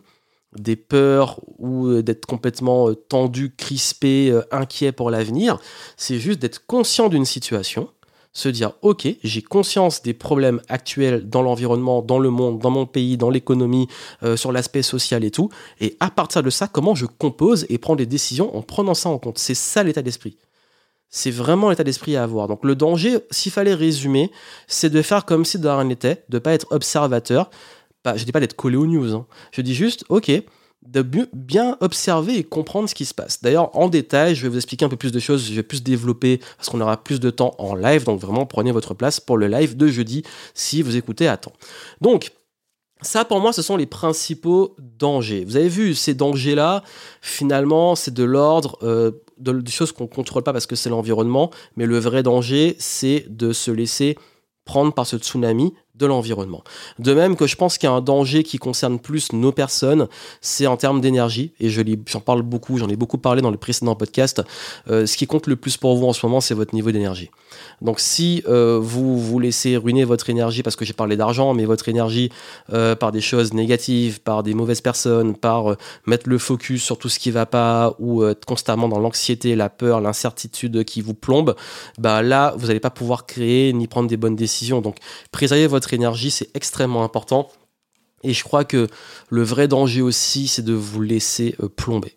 des 0.58 0.76
peurs 0.76 1.40
ou 1.58 1.86
euh, 1.86 2.02
d'être 2.02 2.26
complètement 2.26 2.88
euh, 2.88 2.94
tendu, 2.94 3.54
crispé, 3.54 4.38
inquiet 4.50 4.92
pour 4.92 5.10
l'avenir. 5.10 5.58
C'est 5.96 6.18
juste 6.18 6.40
d'être 6.40 6.66
conscient 6.66 7.08
d'une 7.08 7.24
situation, 7.24 7.88
se 8.32 8.48
dire 8.48 8.72
ok, 8.82 9.08
j'ai 9.22 9.42
conscience 9.42 10.02
des 10.02 10.14
problèmes 10.14 10.60
actuels 10.68 11.28
dans 11.28 11.42
l'environnement, 11.42 12.02
dans 12.02 12.18
le 12.18 12.30
monde, 12.30 12.58
dans 12.58 12.70
mon 12.70 12.86
pays, 12.86 13.16
dans 13.16 13.30
l'économie, 13.30 13.88
sur 14.36 14.52
l'aspect 14.52 14.82
social 14.82 15.24
et 15.24 15.30
tout. 15.30 15.48
Et 15.80 15.96
à 15.98 16.10
partir 16.10 16.42
de 16.42 16.50
ça, 16.50 16.68
comment 16.68 16.94
je 16.94 17.06
compose 17.06 17.66
et 17.68 17.78
prends 17.78 17.96
des 17.96 18.06
décisions 18.06 18.56
en 18.56 18.62
prenant 18.62 18.94
ça 18.94 19.08
en 19.08 19.18
compte. 19.18 19.38
C'est 19.38 19.54
ça 19.54 19.82
l'état 19.82 20.02
d'esprit. 20.02 20.36
C'est 21.10 21.30
vraiment 21.32 21.70
l'état 21.70 21.84
d'esprit 21.84 22.16
à 22.16 22.22
avoir. 22.22 22.46
Donc 22.46 22.64
le 22.64 22.76
danger, 22.76 23.18
s'il 23.30 23.52
fallait 23.52 23.74
résumer, 23.74 24.30
c'est 24.68 24.90
de 24.90 25.02
faire 25.02 25.24
comme 25.24 25.44
si 25.44 25.58
de 25.58 25.68
rien 25.68 25.84
n'était, 25.84 26.24
de 26.28 26.38
pas 26.38 26.52
être 26.52 26.66
observateur. 26.70 27.50
Pas, 28.02 28.16
je 28.16 28.24
dis 28.24 28.32
pas 28.32 28.40
d'être 28.40 28.54
collé 28.54 28.76
aux 28.76 28.86
news. 28.86 29.14
Hein. 29.14 29.26
Je 29.50 29.60
dis 29.60 29.74
juste, 29.74 30.04
ok, 30.08 30.30
de 30.86 31.02
bien 31.02 31.76
observer 31.80 32.36
et 32.36 32.44
comprendre 32.44 32.88
ce 32.88 32.94
qui 32.94 33.04
se 33.04 33.12
passe. 33.12 33.42
D'ailleurs, 33.42 33.76
en 33.76 33.88
détail, 33.88 34.34
je 34.34 34.42
vais 34.42 34.48
vous 34.48 34.56
expliquer 34.56 34.84
un 34.84 34.88
peu 34.88 34.96
plus 34.96 35.12
de 35.12 35.18
choses, 35.18 35.44
je 35.44 35.52
vais 35.52 35.62
plus 35.62 35.82
développer 35.82 36.40
parce 36.56 36.68
qu'on 36.68 36.80
aura 36.80 37.02
plus 37.02 37.20
de 37.20 37.30
temps 37.30 37.54
en 37.58 37.74
live. 37.74 38.04
Donc 38.04 38.20
vraiment, 38.20 38.46
prenez 38.46 38.72
votre 38.72 38.94
place 38.94 39.20
pour 39.20 39.36
le 39.36 39.46
live 39.46 39.76
de 39.76 39.88
jeudi 39.88 40.22
si 40.54 40.80
vous 40.80 40.96
écoutez 40.96 41.28
à 41.28 41.36
temps. 41.36 41.52
Donc, 42.00 42.32
ça, 43.02 43.24
pour 43.24 43.40
moi, 43.40 43.52
ce 43.52 43.62
sont 43.62 43.76
les 43.76 43.86
principaux 43.86 44.76
dangers. 44.78 45.44
Vous 45.44 45.56
avez 45.56 45.68
vu, 45.68 45.94
ces 45.94 46.14
dangers-là, 46.14 46.82
finalement, 47.20 47.94
c'est 47.94 48.12
de 48.12 48.24
l'ordre 48.24 48.78
euh, 48.82 49.10
de, 49.38 49.52
des 49.52 49.72
choses 49.72 49.92
qu'on 49.92 50.04
ne 50.04 50.08
contrôle 50.08 50.42
pas 50.42 50.52
parce 50.52 50.66
que 50.66 50.76
c'est 50.76 50.90
l'environnement, 50.90 51.50
mais 51.76 51.86
le 51.86 51.98
vrai 51.98 52.22
danger, 52.22 52.76
c'est 52.78 53.26
de 53.28 53.52
se 53.52 53.70
laisser 53.70 54.16
prendre 54.64 54.92
par 54.92 55.06
ce 55.06 55.16
tsunami 55.16 55.74
de 56.00 56.06
l'environnement. 56.06 56.64
De 56.98 57.14
même 57.14 57.36
que 57.36 57.46
je 57.46 57.54
pense 57.54 57.78
qu'il 57.78 57.88
y 57.88 57.92
a 57.92 57.94
un 57.94 58.00
danger 58.00 58.42
qui 58.42 58.58
concerne 58.58 58.98
plus 58.98 59.32
nos 59.32 59.52
personnes, 59.52 60.08
c'est 60.40 60.66
en 60.66 60.76
termes 60.76 61.00
d'énergie, 61.00 61.52
et 61.60 61.68
je 61.68 61.82
j'en 62.06 62.20
parle 62.20 62.42
beaucoup, 62.42 62.78
j'en 62.78 62.88
ai 62.88 62.96
beaucoup 62.96 63.18
parlé 63.18 63.42
dans 63.42 63.50
le 63.50 63.56
précédent 63.56 63.94
podcast. 63.94 64.42
Euh, 64.90 65.06
ce 65.06 65.16
qui 65.16 65.26
compte 65.26 65.46
le 65.46 65.56
plus 65.56 65.76
pour 65.76 65.96
vous 65.96 66.06
en 66.06 66.12
ce 66.12 66.24
moment, 66.26 66.40
c'est 66.40 66.54
votre 66.54 66.74
niveau 66.74 66.90
d'énergie. 66.90 67.30
Donc 67.82 68.00
si 68.00 68.42
euh, 68.48 68.78
vous 68.80 69.18
vous 69.18 69.38
laissez 69.38 69.76
ruiner 69.76 70.04
votre 70.04 70.30
énergie, 70.30 70.62
parce 70.62 70.76
que 70.76 70.84
j'ai 70.84 70.92
parlé 70.92 71.16
d'argent, 71.16 71.52
mais 71.54 71.64
votre 71.64 71.88
énergie 71.88 72.30
euh, 72.72 72.94
par 72.94 73.12
des 73.12 73.20
choses 73.20 73.52
négatives, 73.52 74.20
par 74.20 74.42
des 74.42 74.54
mauvaises 74.54 74.80
personnes, 74.80 75.36
par 75.36 75.76
mettre 76.06 76.28
le 76.28 76.38
focus 76.38 76.82
sur 76.82 76.98
tout 76.98 77.08
ce 77.08 77.18
qui 77.18 77.30
va 77.30 77.46
pas, 77.46 77.94
ou 77.98 78.24
être 78.24 78.44
constamment 78.44 78.88
dans 78.88 78.98
l'anxiété, 78.98 79.54
la 79.56 79.68
peur, 79.68 80.00
l'incertitude 80.00 80.84
qui 80.84 81.00
vous 81.00 81.14
plombe, 81.14 81.54
bah 81.98 82.22
là, 82.22 82.54
vous 82.56 82.68
n'allez 82.68 82.80
pas 82.80 82.90
pouvoir 82.90 83.26
créer 83.26 83.72
ni 83.72 83.86
prendre 83.86 84.08
des 84.08 84.16
bonnes 84.16 84.36
décisions. 84.36 84.80
Donc 84.80 84.96
préservez 85.32 85.66
votre 85.66 85.89
énergie, 85.92 86.30
c'est 86.30 86.54
extrêmement 86.54 87.04
important. 87.04 87.50
Et 88.22 88.32
je 88.32 88.44
crois 88.44 88.64
que 88.64 88.88
le 89.28 89.42
vrai 89.42 89.68
danger 89.68 90.02
aussi, 90.02 90.46
c'est 90.48 90.62
de 90.62 90.72
vous 90.72 91.00
laisser 91.00 91.54
euh, 91.62 91.68
plomber. 91.68 92.14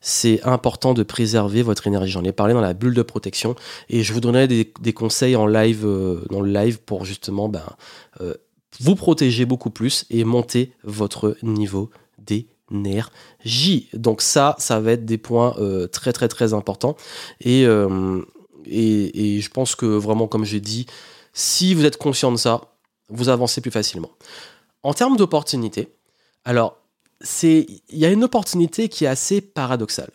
C'est 0.00 0.42
important 0.44 0.94
de 0.94 1.02
préserver 1.02 1.62
votre 1.62 1.86
énergie. 1.86 2.10
J'en 2.10 2.24
ai 2.24 2.32
parlé 2.32 2.54
dans 2.54 2.62
la 2.62 2.72
bulle 2.72 2.94
de 2.94 3.02
protection 3.02 3.54
et 3.90 4.02
je 4.02 4.12
vous 4.14 4.20
donnerai 4.20 4.48
des, 4.48 4.92
conseils 4.92 5.36
en 5.36 5.46
live, 5.46 5.84
euh, 5.84 6.24
dans 6.30 6.40
le 6.40 6.50
live 6.50 6.80
pour 6.80 7.04
justement 7.04 7.48
ben, 7.48 7.62
euh, 8.22 8.34
vous 8.80 8.94
protéger 8.94 9.44
beaucoup 9.44 9.70
plus 9.70 10.06
et 10.10 10.24
monter 10.24 10.72
votre 10.84 11.36
niveau 11.42 11.90
d'énergie. 12.18 13.88
Donc 13.92 14.22
ça, 14.22 14.56
ça 14.58 14.80
va 14.80 14.92
être 14.92 15.04
des 15.04 15.18
points 15.18 15.54
très 15.92 16.12
très 16.12 16.28
très 16.28 16.54
importants. 16.54 16.96
Et, 17.40 17.64
et 17.64 19.40
je 19.40 19.50
pense 19.50 19.74
que 19.74 19.86
vraiment, 19.86 20.28
comme 20.28 20.44
j'ai 20.44 20.60
dit, 20.60 20.86
si 21.32 21.74
vous 21.74 21.84
êtes 21.84 21.96
conscient 21.98 22.32
de 22.32 22.36
ça, 22.36 22.69
vous 23.10 23.28
avancez 23.28 23.60
plus 23.60 23.70
facilement. 23.70 24.10
En 24.82 24.94
termes 24.94 25.16
d'opportunités, 25.16 25.88
alors, 26.44 26.78
il 27.42 27.80
y 27.92 28.06
a 28.06 28.10
une 28.10 28.24
opportunité 28.24 28.88
qui 28.88 29.04
est 29.04 29.08
assez 29.08 29.40
paradoxale. 29.40 30.10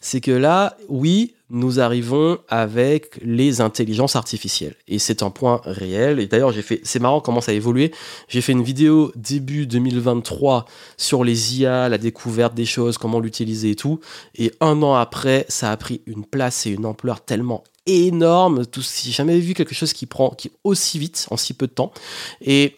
C'est 0.00 0.20
que 0.20 0.32
là, 0.32 0.76
oui, 0.88 1.34
nous 1.48 1.80
arrivons 1.80 2.38
avec 2.48 3.20
les 3.22 3.60
intelligences 3.60 4.16
artificielles. 4.16 4.74
Et 4.88 4.98
c'est 4.98 5.22
un 5.22 5.30
point 5.30 5.60
réel. 5.64 6.18
Et 6.18 6.26
d'ailleurs, 6.26 6.50
j'ai 6.50 6.62
fait, 6.62 6.80
c'est 6.82 6.98
marrant 6.98 7.20
comment 7.20 7.40
ça 7.40 7.52
a 7.52 7.54
évolué. 7.54 7.92
J'ai 8.26 8.40
fait 8.40 8.52
une 8.52 8.64
vidéo 8.64 9.12
début 9.14 9.66
2023 9.66 10.64
sur 10.96 11.24
les 11.24 11.60
IA, 11.60 11.88
la 11.88 11.98
découverte 11.98 12.54
des 12.54 12.64
choses, 12.64 12.98
comment 12.98 13.20
l'utiliser 13.20 13.70
et 13.70 13.76
tout. 13.76 14.00
Et 14.34 14.52
un 14.60 14.82
an 14.82 14.94
après, 14.94 15.46
ça 15.48 15.70
a 15.70 15.76
pris 15.76 16.00
une 16.06 16.24
place 16.24 16.66
et 16.66 16.70
une 16.70 16.84
ampleur 16.86 17.24
tellement 17.24 17.62
énorme. 17.86 18.66
Tout, 18.66 18.82
j'ai 18.82 19.10
jamais 19.10 19.38
vu 19.38 19.54
quelque 19.54 19.74
chose 19.74 19.92
qui 19.92 20.06
prend 20.06 20.36
aussi 20.64 20.98
vite 20.98 21.26
en 21.30 21.36
si 21.36 21.54
peu 21.54 21.66
de 21.66 21.72
temps. 21.72 21.92
Et 22.40 22.76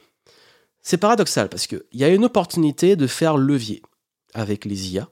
c'est 0.83 0.99
paradoxal 0.99 1.49
parce 1.49 1.67
qu'il 1.67 1.83
y 1.93 2.05
a 2.05 2.09
une 2.09 2.25
opportunité 2.25 2.97
de 2.97 3.07
faire 3.07 3.37
levier 3.37 3.83
avec 4.35 4.65
les 4.65 4.95
IA. 4.95 5.09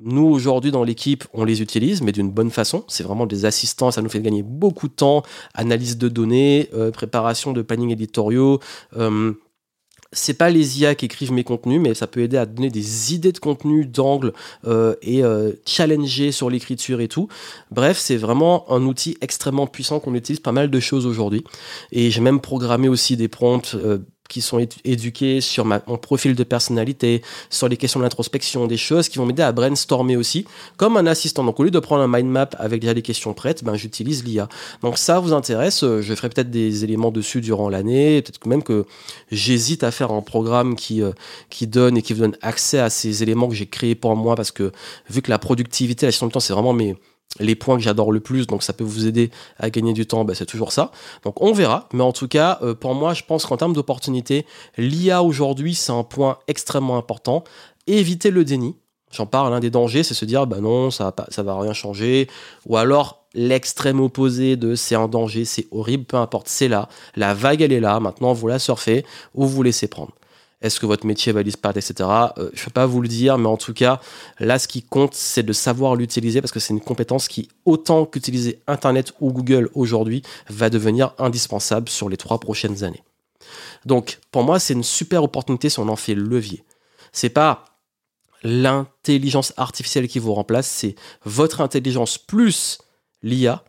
Nous, 0.00 0.26
aujourd'hui, 0.26 0.72
dans 0.72 0.82
l'équipe, 0.82 1.24
on 1.32 1.44
les 1.44 1.62
utilise, 1.62 2.02
mais 2.02 2.10
d'une 2.10 2.30
bonne 2.30 2.50
façon. 2.50 2.84
C'est 2.88 3.04
vraiment 3.04 3.26
des 3.26 3.44
assistants, 3.44 3.90
ça 3.90 4.02
nous 4.02 4.08
fait 4.08 4.20
gagner 4.20 4.42
beaucoup 4.42 4.88
de 4.88 4.92
temps. 4.92 5.22
Analyse 5.54 5.98
de 5.98 6.08
données, 6.08 6.68
euh, 6.74 6.90
préparation 6.90 7.52
de 7.52 7.62
planning 7.62 7.90
éditoriaux. 7.90 8.60
Euh, 8.96 9.34
c'est 10.14 10.34
pas 10.34 10.48
les 10.48 10.80
IA 10.80 10.94
qui 10.94 11.04
écrivent 11.04 11.32
mes 11.32 11.44
contenus, 11.44 11.80
mais 11.80 11.94
ça 11.94 12.06
peut 12.06 12.20
aider 12.20 12.36
à 12.36 12.46
donner 12.46 12.70
des 12.70 13.14
idées 13.14 13.32
de 13.32 13.38
contenu, 13.38 13.84
d'angle 13.84 14.32
euh, 14.66 14.94
et 15.02 15.22
euh, 15.22 15.52
challenger 15.66 16.32
sur 16.32 16.48
l'écriture 16.48 17.00
et 17.00 17.08
tout. 17.08 17.28
Bref, 17.70 17.98
c'est 17.98 18.16
vraiment 18.16 18.70
un 18.72 18.82
outil 18.84 19.16
extrêmement 19.20 19.66
puissant 19.66 20.00
qu'on 20.00 20.14
utilise 20.14 20.40
pas 20.40 20.52
mal 20.52 20.70
de 20.70 20.80
choses 20.80 21.06
aujourd'hui. 21.06 21.44
Et 21.92 22.10
j'ai 22.10 22.20
même 22.20 22.40
programmé 22.40 22.88
aussi 22.88 23.16
des 23.16 23.28
prompts 23.28 23.74
euh, 23.74 23.98
qui 24.28 24.40
sont 24.40 24.66
éduqués 24.84 25.40
sur 25.40 25.64
mon 25.64 25.98
profil 25.98 26.34
de 26.34 26.44
personnalité, 26.44 27.22
sur 27.50 27.68
les 27.68 27.76
questions 27.76 28.00
d'introspection, 28.00 28.66
des 28.66 28.76
choses 28.76 29.08
qui 29.08 29.18
vont 29.18 29.26
m'aider 29.26 29.42
à 29.42 29.52
brainstormer 29.52 30.16
aussi, 30.16 30.46
comme 30.76 30.96
un 30.96 31.06
assistant. 31.06 31.44
Donc 31.44 31.60
au 31.60 31.64
lieu 31.64 31.70
de 31.70 31.78
prendre 31.78 32.02
un 32.02 32.08
mind 32.08 32.30
map 32.30 32.48
avec 32.58 32.80
déjà 32.80 32.94
des 32.94 33.02
questions 33.02 33.34
prêtes, 33.34 33.62
ben, 33.64 33.74
j'utilise 33.76 34.24
l'IA. 34.24 34.48
Donc 34.82 34.98
ça 34.98 35.20
vous 35.20 35.32
intéresse, 35.32 35.84
euh, 35.84 36.00
je 36.00 36.14
ferai 36.14 36.30
peut-être 36.30 36.50
des 36.50 36.84
éléments 36.84 37.10
dessus 37.10 37.40
durant 37.40 37.68
l'année, 37.68 38.22
peut-être 38.22 38.46
même 38.46 38.62
que 38.62 38.86
j'hésite 39.30 39.84
à 39.84 39.90
faire 39.90 40.10
un 40.10 40.22
programme 40.22 40.74
qui, 40.74 41.02
euh, 41.02 41.12
qui 41.50 41.66
donne 41.66 41.96
et 41.96 42.02
qui 42.02 42.14
vous 42.14 42.20
donne 42.20 42.36
accès 42.40 42.78
à 42.78 42.88
ces 42.90 43.22
éléments 43.22 43.48
que 43.48 43.54
j'ai 43.54 43.66
créés 43.66 43.94
pour 43.94 44.16
moi, 44.16 44.36
parce 44.36 44.50
que 44.50 44.72
vu 45.10 45.20
que 45.20 45.30
la 45.30 45.38
productivité, 45.38 46.06
la 46.06 46.10
gestion 46.10 46.26
du 46.26 46.32
temps, 46.32 46.40
c'est 46.40 46.52
vraiment 46.54 46.72
mes 46.72 46.96
les 47.40 47.54
points 47.54 47.76
que 47.76 47.82
j'adore 47.82 48.12
le 48.12 48.20
plus, 48.20 48.46
donc 48.46 48.62
ça 48.62 48.72
peut 48.72 48.84
vous 48.84 49.06
aider 49.06 49.30
à 49.58 49.70
gagner 49.70 49.92
du 49.92 50.06
temps, 50.06 50.24
ben 50.24 50.34
c'est 50.34 50.46
toujours 50.46 50.72
ça. 50.72 50.92
Donc 51.24 51.42
on 51.42 51.52
verra, 51.52 51.88
mais 51.92 52.02
en 52.02 52.12
tout 52.12 52.28
cas, 52.28 52.58
euh, 52.62 52.74
pour 52.74 52.94
moi, 52.94 53.14
je 53.14 53.22
pense 53.24 53.44
qu'en 53.46 53.56
termes 53.56 53.72
d'opportunités, 53.72 54.46
l'IA 54.76 55.22
aujourd'hui, 55.22 55.74
c'est 55.74 55.92
un 55.92 56.04
point 56.04 56.38
extrêmement 56.46 56.96
important. 56.96 57.44
Éviter 57.86 58.30
le 58.30 58.44
déni. 58.44 58.76
J'en 59.10 59.26
parle, 59.26 59.52
l'un 59.52 59.60
des 59.60 59.70
dangers, 59.70 60.02
c'est 60.02 60.14
se 60.14 60.24
dire, 60.24 60.46
bah 60.46 60.60
non, 60.60 60.90
ça 60.90 61.14
va, 61.16 61.26
ça 61.28 61.42
va 61.42 61.58
rien 61.60 61.72
changer. 61.72 62.28
Ou 62.66 62.76
alors, 62.76 63.24
l'extrême 63.34 64.00
opposé 64.00 64.56
de 64.56 64.74
c'est 64.74 64.96
un 64.96 65.06
danger, 65.06 65.44
c'est 65.44 65.66
horrible, 65.70 66.04
peu 66.04 66.16
importe, 66.16 66.48
c'est 66.48 66.68
là. 66.68 66.88
La 67.14 67.32
vague, 67.34 67.62
elle 67.62 67.72
est 67.72 67.80
là. 67.80 68.00
Maintenant, 68.00 68.32
vous 68.32 68.48
la 68.48 68.58
surfez 68.58 69.04
ou 69.34 69.46
vous 69.46 69.62
laissez 69.62 69.86
prendre. 69.86 70.12
Est-ce 70.64 70.80
que 70.80 70.86
votre 70.86 71.04
métier 71.04 71.30
va 71.30 71.42
disparaître, 71.42 71.78
etc. 71.78 72.08
Euh, 72.38 72.48
je 72.54 72.60
ne 72.62 72.64
peux 72.64 72.70
pas 72.70 72.86
vous 72.86 73.02
le 73.02 73.08
dire, 73.08 73.36
mais 73.36 73.48
en 73.48 73.58
tout 73.58 73.74
cas, 73.74 74.00
là, 74.40 74.58
ce 74.58 74.66
qui 74.66 74.82
compte, 74.82 75.14
c'est 75.14 75.42
de 75.42 75.52
savoir 75.52 75.94
l'utiliser 75.94 76.40
parce 76.40 76.52
que 76.52 76.58
c'est 76.58 76.72
une 76.72 76.80
compétence 76.80 77.28
qui, 77.28 77.50
autant 77.66 78.06
qu'utiliser 78.06 78.62
Internet 78.66 79.12
ou 79.20 79.30
Google 79.30 79.68
aujourd'hui, 79.74 80.22
va 80.48 80.70
devenir 80.70 81.12
indispensable 81.18 81.90
sur 81.90 82.08
les 82.08 82.16
trois 82.16 82.40
prochaines 82.40 82.82
années. 82.82 83.04
Donc, 83.84 84.20
pour 84.30 84.42
moi, 84.42 84.58
c'est 84.58 84.72
une 84.72 84.82
super 84.82 85.22
opportunité 85.22 85.68
si 85.68 85.78
on 85.80 85.88
en 85.88 85.96
fait 85.96 86.14
levier. 86.14 86.64
C'est 87.12 87.28
pas 87.28 87.66
l'intelligence 88.42 89.52
artificielle 89.58 90.08
qui 90.08 90.18
vous 90.18 90.32
remplace, 90.32 90.66
c'est 90.66 90.94
votre 91.26 91.60
intelligence 91.60 92.16
plus 92.16 92.78
l'IA 93.22 93.62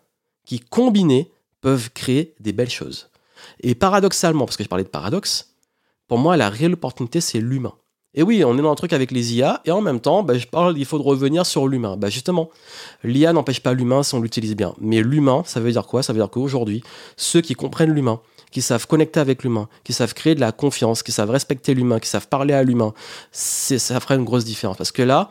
qui, 0.46 0.62
combinés, 0.62 1.30
peuvent 1.60 1.90
créer 1.92 2.36
des 2.40 2.54
belles 2.54 2.70
choses. 2.70 3.10
Et 3.60 3.76
paradoxalement, 3.76 4.46
parce 4.46 4.56
que 4.56 4.64
je 4.64 4.70
parlais 4.70 4.86
de 4.86 4.90
paradoxe, 4.90 5.55
pour 6.08 6.18
moi, 6.18 6.38
la 6.38 6.50
réelle 6.50 6.74
opportunité, 6.74 7.22
c'est 7.22 7.40
l'humain. 7.40 7.74
Et 8.18 8.24
oui, 8.24 8.46
on 8.46 8.58
est 8.58 8.62
dans 8.62 8.72
un 8.72 8.76
truc 8.76 8.94
avec 8.94 9.12
les 9.12 9.36
IA, 9.36 9.62
et 9.66 9.72
en 9.72 9.82
même 9.82 10.00
temps, 10.00 10.24
bah, 10.24 10.38
je 10.38 10.48
parle, 10.48 10.78
il 10.78 10.86
faut 10.86 11.02
revenir 11.02 11.46
sur 11.46 11.68
l'humain. 11.68 11.98
Bah, 11.98 12.10
justement, 12.10 12.50
l'IA 13.04 13.34
n'empêche 13.34 13.60
pas 13.60 13.74
l'humain 13.74 14.04
si 14.04 14.16
on 14.16 14.22
l'utilise 14.22 14.56
bien. 14.56 14.74
Mais 14.80 15.02
l'humain, 15.02 15.44
ça 15.46 15.60
veut 15.60 15.72
dire 15.72 15.86
quoi? 15.86 16.02
Ça 16.02 16.14
veut 16.14 16.20
dire 16.20 16.30
qu'aujourd'hui, 16.30 16.82
ceux 17.18 17.42
qui 17.42 17.56
comprennent 17.56 17.92
l'humain, 17.92 18.22
qui 18.52 18.62
savent 18.62 18.88
connecter 18.88 19.20
avec 19.20 19.44
l'humain, 19.44 19.68
qui 19.84 19.92
savent 19.92 20.14
créer 20.14 20.34
de 20.34 20.40
la 20.40 20.54
confiance, 20.54 21.04
qui 21.04 21.12
savent 21.12 21.30
respecter 21.30 21.74
l'humain, 21.74 22.00
qui 22.00 22.08
savent 22.08 22.30
parler 22.30 22.54
à 22.54 22.64
l'humain, 22.64 22.94
ça 23.34 24.00
ferait 24.00 24.16
une 24.16 24.24
grosse 24.24 24.46
différence. 24.46 24.78
Parce 24.78 24.94
que 24.94 25.02
là, 25.02 25.30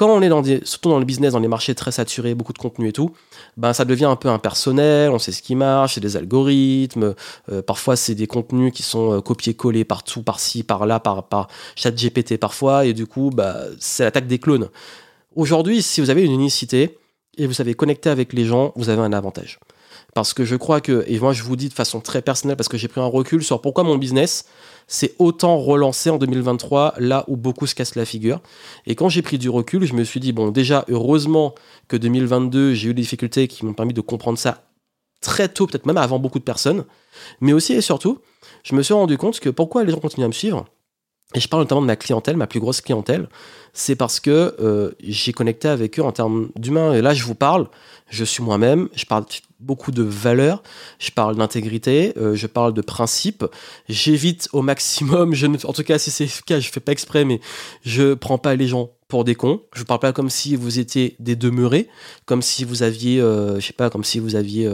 quand 0.00 0.08
on 0.08 0.22
est 0.22 0.66
surtout 0.66 0.88
dans 0.88 0.98
le 0.98 1.04
business, 1.04 1.34
dans 1.34 1.40
les 1.40 1.48
marchés 1.48 1.74
très 1.74 1.92
saturés, 1.92 2.34
beaucoup 2.34 2.54
de 2.54 2.58
contenu 2.58 2.88
et 2.88 2.92
tout, 2.92 3.10
ben 3.58 3.74
ça 3.74 3.84
devient 3.84 4.06
un 4.06 4.16
peu 4.16 4.28
impersonnel, 4.28 5.10
on 5.10 5.18
sait 5.18 5.30
ce 5.30 5.42
qui 5.42 5.54
marche, 5.54 5.96
c'est 5.96 6.00
des 6.00 6.16
algorithmes, 6.16 7.14
euh, 7.52 7.60
parfois 7.60 7.96
c'est 7.96 8.14
des 8.14 8.26
contenus 8.26 8.72
qui 8.72 8.82
sont 8.82 9.12
euh, 9.12 9.20
copiés-collés 9.20 9.84
partout, 9.84 10.22
par-ci, 10.22 10.62
par-là, 10.62 11.00
par, 11.00 11.24
par 11.24 11.48
chat 11.76 11.90
GPT 11.90 12.38
parfois, 12.38 12.86
et 12.86 12.94
du 12.94 13.06
coup, 13.06 13.28
bah, 13.28 13.58
c'est 13.78 14.04
l'attaque 14.04 14.26
des 14.26 14.38
clones. 14.38 14.70
Aujourd'hui, 15.36 15.82
si 15.82 16.00
vous 16.00 16.08
avez 16.08 16.24
une 16.24 16.32
unicité 16.32 16.96
et 17.36 17.46
vous 17.46 17.52
savez 17.52 17.74
connecter 17.74 18.08
avec 18.08 18.32
les 18.32 18.46
gens, 18.46 18.72
vous 18.76 18.88
avez 18.88 19.02
un 19.02 19.12
avantage. 19.12 19.60
Parce 20.14 20.32
que 20.32 20.46
je 20.46 20.56
crois 20.56 20.80
que, 20.80 21.04
et 21.08 21.20
moi 21.20 21.34
je 21.34 21.42
vous 21.42 21.56
dis 21.56 21.68
de 21.68 21.74
façon 21.74 22.00
très 22.00 22.22
personnelle, 22.22 22.56
parce 22.56 22.70
que 22.70 22.78
j'ai 22.78 22.88
pris 22.88 23.02
un 23.02 23.06
recul 23.06 23.44
sur 23.44 23.60
pourquoi 23.60 23.84
mon 23.84 23.98
business 23.98 24.46
s'est 24.90 25.14
autant 25.20 25.56
relancé 25.56 26.10
en 26.10 26.18
2023, 26.18 26.94
là 26.98 27.24
où 27.28 27.36
beaucoup 27.36 27.66
se 27.66 27.76
cassent 27.76 27.94
la 27.94 28.04
figure. 28.04 28.40
Et 28.86 28.96
quand 28.96 29.08
j'ai 29.08 29.22
pris 29.22 29.38
du 29.38 29.48
recul, 29.48 29.84
je 29.84 29.94
me 29.94 30.02
suis 30.02 30.18
dit, 30.18 30.32
bon, 30.32 30.50
déjà, 30.50 30.84
heureusement 30.88 31.54
que 31.86 31.96
2022, 31.96 32.74
j'ai 32.74 32.90
eu 32.90 32.94
des 32.94 33.02
difficultés 33.02 33.46
qui 33.46 33.64
m'ont 33.64 33.72
permis 33.72 33.94
de 33.94 34.00
comprendre 34.00 34.36
ça 34.36 34.64
très 35.20 35.48
tôt, 35.48 35.66
peut-être 35.66 35.86
même 35.86 35.96
avant 35.96 36.18
beaucoup 36.18 36.40
de 36.40 36.44
personnes. 36.44 36.84
Mais 37.40 37.52
aussi 37.52 37.72
et 37.74 37.80
surtout, 37.80 38.18
je 38.64 38.74
me 38.74 38.82
suis 38.82 38.94
rendu 38.94 39.16
compte 39.16 39.38
que 39.38 39.48
pourquoi 39.48 39.84
les 39.84 39.92
gens 39.92 40.00
continuent 40.00 40.24
à 40.24 40.28
me 40.28 40.32
suivre, 40.32 40.66
et 41.34 41.40
je 41.40 41.48
parle 41.48 41.62
notamment 41.62 41.82
de 41.82 41.86
ma 41.86 41.96
clientèle, 41.96 42.36
ma 42.36 42.48
plus 42.48 42.58
grosse 42.58 42.80
clientèle, 42.80 43.28
c'est 43.72 43.94
parce 43.94 44.18
que 44.18 44.56
euh, 44.60 44.90
j'ai 45.00 45.32
connecté 45.32 45.68
avec 45.68 45.98
eux 46.00 46.02
en 46.02 46.10
termes 46.10 46.50
d'humain. 46.56 46.92
Et 46.92 47.02
là, 47.02 47.14
je 47.14 47.22
vous 47.22 47.36
parle, 47.36 47.68
je 48.08 48.24
suis 48.24 48.42
moi-même, 48.42 48.88
je 48.96 49.04
parle 49.04 49.24
beaucoup 49.60 49.92
de 49.92 50.02
valeurs, 50.02 50.62
je 50.98 51.12
parle 51.12 51.36
d'intégrité, 51.36 52.14
euh, 52.16 52.34
je 52.34 52.46
parle 52.48 52.74
de 52.74 52.80
principes. 52.80 53.44
J'évite 53.88 54.48
au 54.52 54.62
maximum, 54.62 55.30
ne, 55.30 55.66
en 55.66 55.72
tout 55.72 55.84
cas, 55.84 55.98
si 55.98 56.10
c'est 56.10 56.24
le 56.24 56.44
cas, 56.44 56.58
je 56.58 56.68
fais 56.68 56.80
pas 56.80 56.90
exprès, 56.90 57.24
mais 57.24 57.40
je 57.84 58.14
prends 58.14 58.38
pas 58.38 58.56
les 58.56 58.66
gens 58.66 58.90
pour 59.06 59.22
des 59.22 59.36
cons. 59.36 59.62
Je 59.74 59.84
parle 59.84 60.00
pas 60.00 60.12
comme 60.12 60.30
si 60.30 60.56
vous 60.56 60.80
étiez 60.80 61.14
des 61.20 61.36
demeurés, 61.36 61.88
comme 62.26 62.42
si 62.42 62.64
vous 62.64 62.82
aviez, 62.82 63.20
euh, 63.20 63.60
je 63.60 63.66
sais 63.66 63.72
pas, 63.72 63.88
comme 63.88 64.04
si 64.04 64.18
vous 64.18 64.34
aviez 64.34 64.68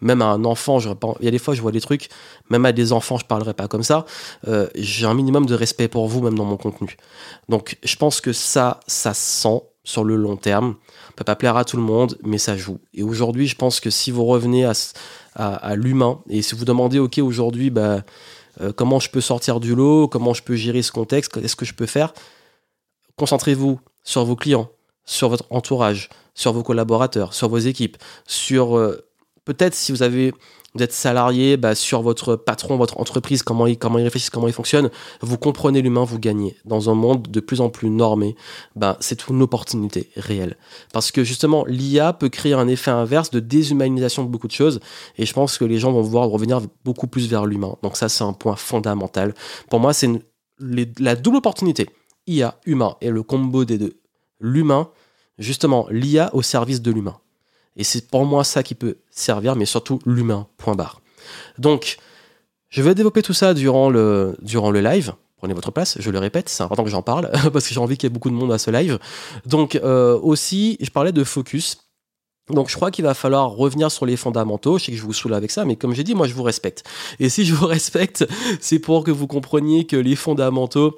même 0.00 0.22
à 0.22 0.26
un 0.26 0.44
enfant, 0.44 0.78
il 0.80 1.24
y 1.24 1.28
a 1.28 1.30
des 1.30 1.38
fois 1.38 1.54
je 1.54 1.62
vois 1.62 1.72
des 1.72 1.80
trucs, 1.80 2.08
même 2.50 2.64
à 2.64 2.72
des 2.72 2.92
enfants 2.92 3.18
je 3.18 3.26
parlerai 3.26 3.54
pas 3.54 3.68
comme 3.68 3.82
ça. 3.82 4.04
Euh, 4.48 4.68
j'ai 4.74 5.06
un 5.06 5.14
minimum 5.14 5.46
de 5.46 5.54
respect 5.54 5.88
pour 5.88 6.06
vous 6.08 6.20
même 6.20 6.36
dans 6.36 6.44
mon 6.44 6.56
contenu. 6.56 6.96
Donc 7.48 7.78
je 7.82 7.96
pense 7.96 8.20
que 8.20 8.32
ça, 8.32 8.80
ça 8.86 9.14
sent 9.14 9.62
sur 9.84 10.04
le 10.04 10.16
long 10.16 10.36
terme. 10.36 10.74
On 11.10 11.12
peut 11.14 11.24
pas 11.24 11.36
plaire 11.36 11.56
à 11.56 11.64
tout 11.64 11.76
le 11.76 11.82
monde, 11.82 12.18
mais 12.22 12.38
ça 12.38 12.56
joue. 12.56 12.78
Et 12.92 13.02
aujourd'hui, 13.02 13.46
je 13.46 13.56
pense 13.56 13.80
que 13.80 13.88
si 13.88 14.10
vous 14.10 14.24
revenez 14.24 14.64
à, 14.64 14.72
à, 15.34 15.76
l'humain 15.76 16.20
et 16.28 16.42
si 16.42 16.54
vous 16.54 16.64
demandez, 16.64 16.98
ok, 16.98 17.18
aujourd'hui, 17.18 17.70
bah, 17.70 18.02
euh, 18.60 18.72
comment 18.72 19.00
je 19.00 19.08
peux 19.08 19.20
sortir 19.20 19.60
du 19.60 19.74
lot, 19.74 20.08
comment 20.08 20.34
je 20.34 20.42
peux 20.42 20.56
gérer 20.56 20.82
ce 20.82 20.92
contexte, 20.92 21.32
qu'est-ce 21.32 21.56
que 21.56 21.64
je 21.64 21.74
peux 21.74 21.86
faire, 21.86 22.12
concentrez-vous 23.16 23.80
sur 24.02 24.24
vos 24.24 24.36
clients, 24.36 24.68
sur 25.04 25.28
votre 25.28 25.44
entourage, 25.50 26.10
sur 26.34 26.52
vos 26.52 26.62
collaborateurs, 26.62 27.32
sur 27.32 27.48
vos 27.48 27.58
équipes, 27.58 27.96
sur 28.26 28.76
euh, 28.76 29.06
peut-être 29.46 29.74
si 29.74 29.92
vous 29.92 30.02
avez 30.02 30.34
êtes 30.82 30.92
salarié 30.92 31.56
bah, 31.56 31.74
sur 31.74 32.02
votre 32.02 32.36
patron, 32.36 32.76
votre 32.76 33.00
entreprise, 33.00 33.42
comment 33.42 33.66
il, 33.66 33.78
comment 33.78 33.96
réfléchit, 33.96 34.30
comment 34.30 34.48
il 34.48 34.52
fonctionne, 34.52 34.90
vous 35.20 35.38
comprenez 35.38 35.82
l'humain, 35.82 36.04
vous 36.04 36.18
gagnez. 36.18 36.56
Dans 36.64 36.90
un 36.90 36.94
monde 36.94 37.28
de 37.28 37.40
plus 37.40 37.60
en 37.60 37.70
plus 37.70 37.90
normé, 37.90 38.36
bah, 38.74 38.96
c'est 39.00 39.28
une 39.28 39.42
opportunité 39.42 40.10
réelle. 40.16 40.56
Parce 40.92 41.10
que 41.10 41.24
justement, 41.24 41.64
l'IA 41.66 42.12
peut 42.12 42.28
créer 42.28 42.52
un 42.52 42.68
effet 42.68 42.90
inverse 42.90 43.30
de 43.30 43.40
déshumanisation 43.40 44.24
de 44.24 44.28
beaucoup 44.28 44.48
de 44.48 44.52
choses, 44.52 44.80
et 45.16 45.26
je 45.26 45.32
pense 45.32 45.58
que 45.58 45.64
les 45.64 45.78
gens 45.78 45.92
vont 45.92 46.02
vouloir 46.02 46.28
revenir 46.28 46.60
beaucoup 46.84 47.06
plus 47.06 47.28
vers 47.28 47.46
l'humain. 47.46 47.76
Donc 47.82 47.96
ça, 47.96 48.08
c'est 48.08 48.24
un 48.24 48.32
point 48.32 48.56
fondamental. 48.56 49.34
Pour 49.70 49.80
moi, 49.80 49.92
c'est 49.92 50.10
la 50.60 51.16
double 51.16 51.38
opportunité. 51.38 51.86
IA, 52.26 52.58
humain, 52.66 52.96
et 53.00 53.10
le 53.10 53.22
combo 53.22 53.64
des 53.64 53.78
deux. 53.78 54.00
L'humain, 54.40 54.90
justement, 55.38 55.86
l'IA 55.90 56.34
au 56.34 56.42
service 56.42 56.82
de 56.82 56.90
l'humain. 56.90 57.18
Et 57.76 57.84
c'est 57.84 58.08
pour 58.08 58.24
moi 58.24 58.44
ça 58.44 58.62
qui 58.62 58.74
peut 58.74 58.96
servir, 59.10 59.56
mais 59.56 59.66
surtout 59.66 60.00
l'humain, 60.06 60.46
point 60.56 60.74
barre. 60.74 61.00
Donc, 61.58 61.98
je 62.68 62.82
vais 62.82 62.94
développer 62.94 63.22
tout 63.22 63.34
ça 63.34 63.54
durant 63.54 63.90
le, 63.90 64.36
durant 64.42 64.70
le 64.70 64.80
live. 64.80 65.14
Prenez 65.36 65.54
votre 65.54 65.70
place, 65.70 65.96
je 66.00 66.10
le 66.10 66.18
répète, 66.18 66.48
c'est 66.48 66.62
important 66.62 66.84
que 66.84 66.90
j'en 66.90 67.02
parle, 67.02 67.30
parce 67.52 67.68
que 67.68 67.74
j'ai 67.74 67.80
envie 67.80 67.96
qu'il 67.96 68.08
y 68.08 68.10
ait 68.10 68.14
beaucoup 68.14 68.30
de 68.30 68.34
monde 68.34 68.52
à 68.52 68.58
ce 68.58 68.70
live. 68.70 68.98
Donc, 69.44 69.76
euh, 69.76 70.18
aussi, 70.18 70.78
je 70.80 70.90
parlais 70.90 71.12
de 71.12 71.24
focus. 71.24 71.78
Donc 72.48 72.70
je 72.70 72.76
crois 72.76 72.92
qu'il 72.92 73.04
va 73.04 73.14
falloir 73.14 73.50
revenir 73.50 73.90
sur 73.90 74.06
les 74.06 74.16
fondamentaux. 74.16 74.78
Je 74.78 74.84
sais 74.84 74.92
que 74.92 74.98
je 74.98 75.02
vous 75.02 75.12
saoule 75.12 75.34
avec 75.34 75.50
ça, 75.50 75.64
mais 75.64 75.74
comme 75.74 75.94
j'ai 75.94 76.04
dit, 76.04 76.14
moi 76.14 76.28
je 76.28 76.34
vous 76.34 76.44
respecte. 76.44 76.84
Et 77.18 77.28
si 77.28 77.44
je 77.44 77.52
vous 77.52 77.66
respecte, 77.66 78.24
c'est 78.60 78.78
pour 78.78 79.02
que 79.02 79.10
vous 79.10 79.26
compreniez 79.26 79.84
que 79.84 79.96
les 79.96 80.14
fondamentaux, 80.14 80.96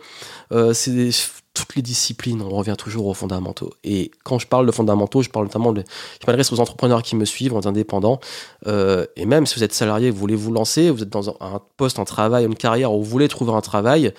euh, 0.53 0.75
c'est 0.75 1.11
toutes 1.59 1.77
les 1.77 1.83
disciplines, 1.83 2.41
on 2.43 2.51
revient 2.51 2.77
toujours 2.77 3.07
aux 3.07 3.15
fondamentaux. 3.15 3.73
Et 3.85 4.11
quand 4.25 4.39
je 4.39 4.47
parle 4.47 4.67
de 4.67 4.73
fondamentaux, 4.73 5.23
je 5.23 5.31
parle 5.31 5.47
notamment 5.47 5.73
de, 5.73 5.83
je 6.21 6.27
m'adresse 6.27 6.53
aux 6.53 6.61
entrepreneurs 6.61 7.03
qui 7.03 7.17
me 7.17 7.25
suivent, 7.25 7.55
aux 7.55 7.67
indépendants, 7.67 8.21
euh, 8.67 9.07
et 9.17 9.27
même 9.27 9.47
si 9.47 9.57
vous 9.57 9.65
êtes 9.65 9.75
salarié, 9.75 10.11
vous 10.11 10.19
voulez 10.19 10.37
vous 10.37 10.53
lancer, 10.53 10.91
vous 10.91 11.03
êtes 11.03 11.09
dans 11.09 11.31
un 11.41 11.61
poste, 11.77 11.99
un 11.99 12.05
travail, 12.05 12.45
une 12.45 12.57
carrière, 12.57 12.93
ou 12.93 13.03
vous 13.03 13.11
voulez 13.11 13.29
trouver 13.29 13.53
un 13.53 13.61
travail, 13.61 14.13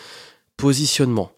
positionnement. 0.58 1.32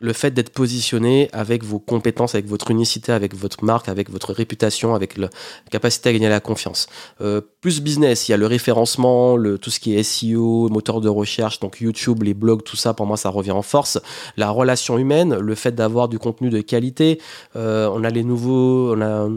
Le 0.00 0.12
fait 0.14 0.30
d'être 0.30 0.50
positionné 0.50 1.28
avec 1.32 1.62
vos 1.62 1.78
compétences, 1.78 2.34
avec 2.34 2.46
votre 2.46 2.70
unicité, 2.70 3.12
avec 3.12 3.34
votre 3.34 3.64
marque, 3.64 3.88
avec 3.88 4.10
votre 4.10 4.32
réputation, 4.32 4.94
avec 4.94 5.16
la 5.18 5.28
capacité 5.70 6.08
à 6.08 6.12
gagner 6.12 6.28
la 6.30 6.40
confiance. 6.40 6.86
Euh, 7.20 7.42
plus 7.60 7.82
business, 7.82 8.28
il 8.28 8.32
y 8.32 8.34
a 8.34 8.38
le 8.38 8.46
référencement, 8.46 9.36
tout 9.60 9.70
ce 9.70 9.78
qui 9.78 9.94
est 9.94 10.02
SEO, 10.02 10.70
moteur 10.70 11.02
de 11.02 11.10
recherche, 11.10 11.60
donc 11.60 11.80
YouTube, 11.80 12.22
les 12.22 12.34
blogs, 12.34 12.64
tout 12.64 12.76
ça, 12.76 12.94
pour 12.94 13.06
moi, 13.06 13.18
ça 13.18 13.28
revient 13.28 13.50
en 13.50 13.62
force. 13.62 14.00
La 14.38 14.50
relation 14.50 14.96
humaine, 14.96 15.36
le 15.36 15.54
fait 15.54 15.72
d'avoir 15.72 16.08
du 16.08 16.18
contenu 16.18 16.48
de 16.48 16.62
qualité. 16.62 17.20
Euh, 17.54 17.90
on 17.92 18.02
a 18.02 18.10
les 18.10 18.24
nouveaux, 18.24 18.96
on 18.96 19.02
a 19.02 19.28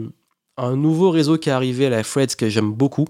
un 0.56 0.76
nouveau 0.76 1.10
réseau 1.10 1.36
qui 1.36 1.50
est 1.50 1.52
arrivé, 1.52 1.90
la 1.90 2.02
Threads, 2.02 2.36
que 2.38 2.48
j'aime 2.48 2.72
beaucoup, 2.72 3.06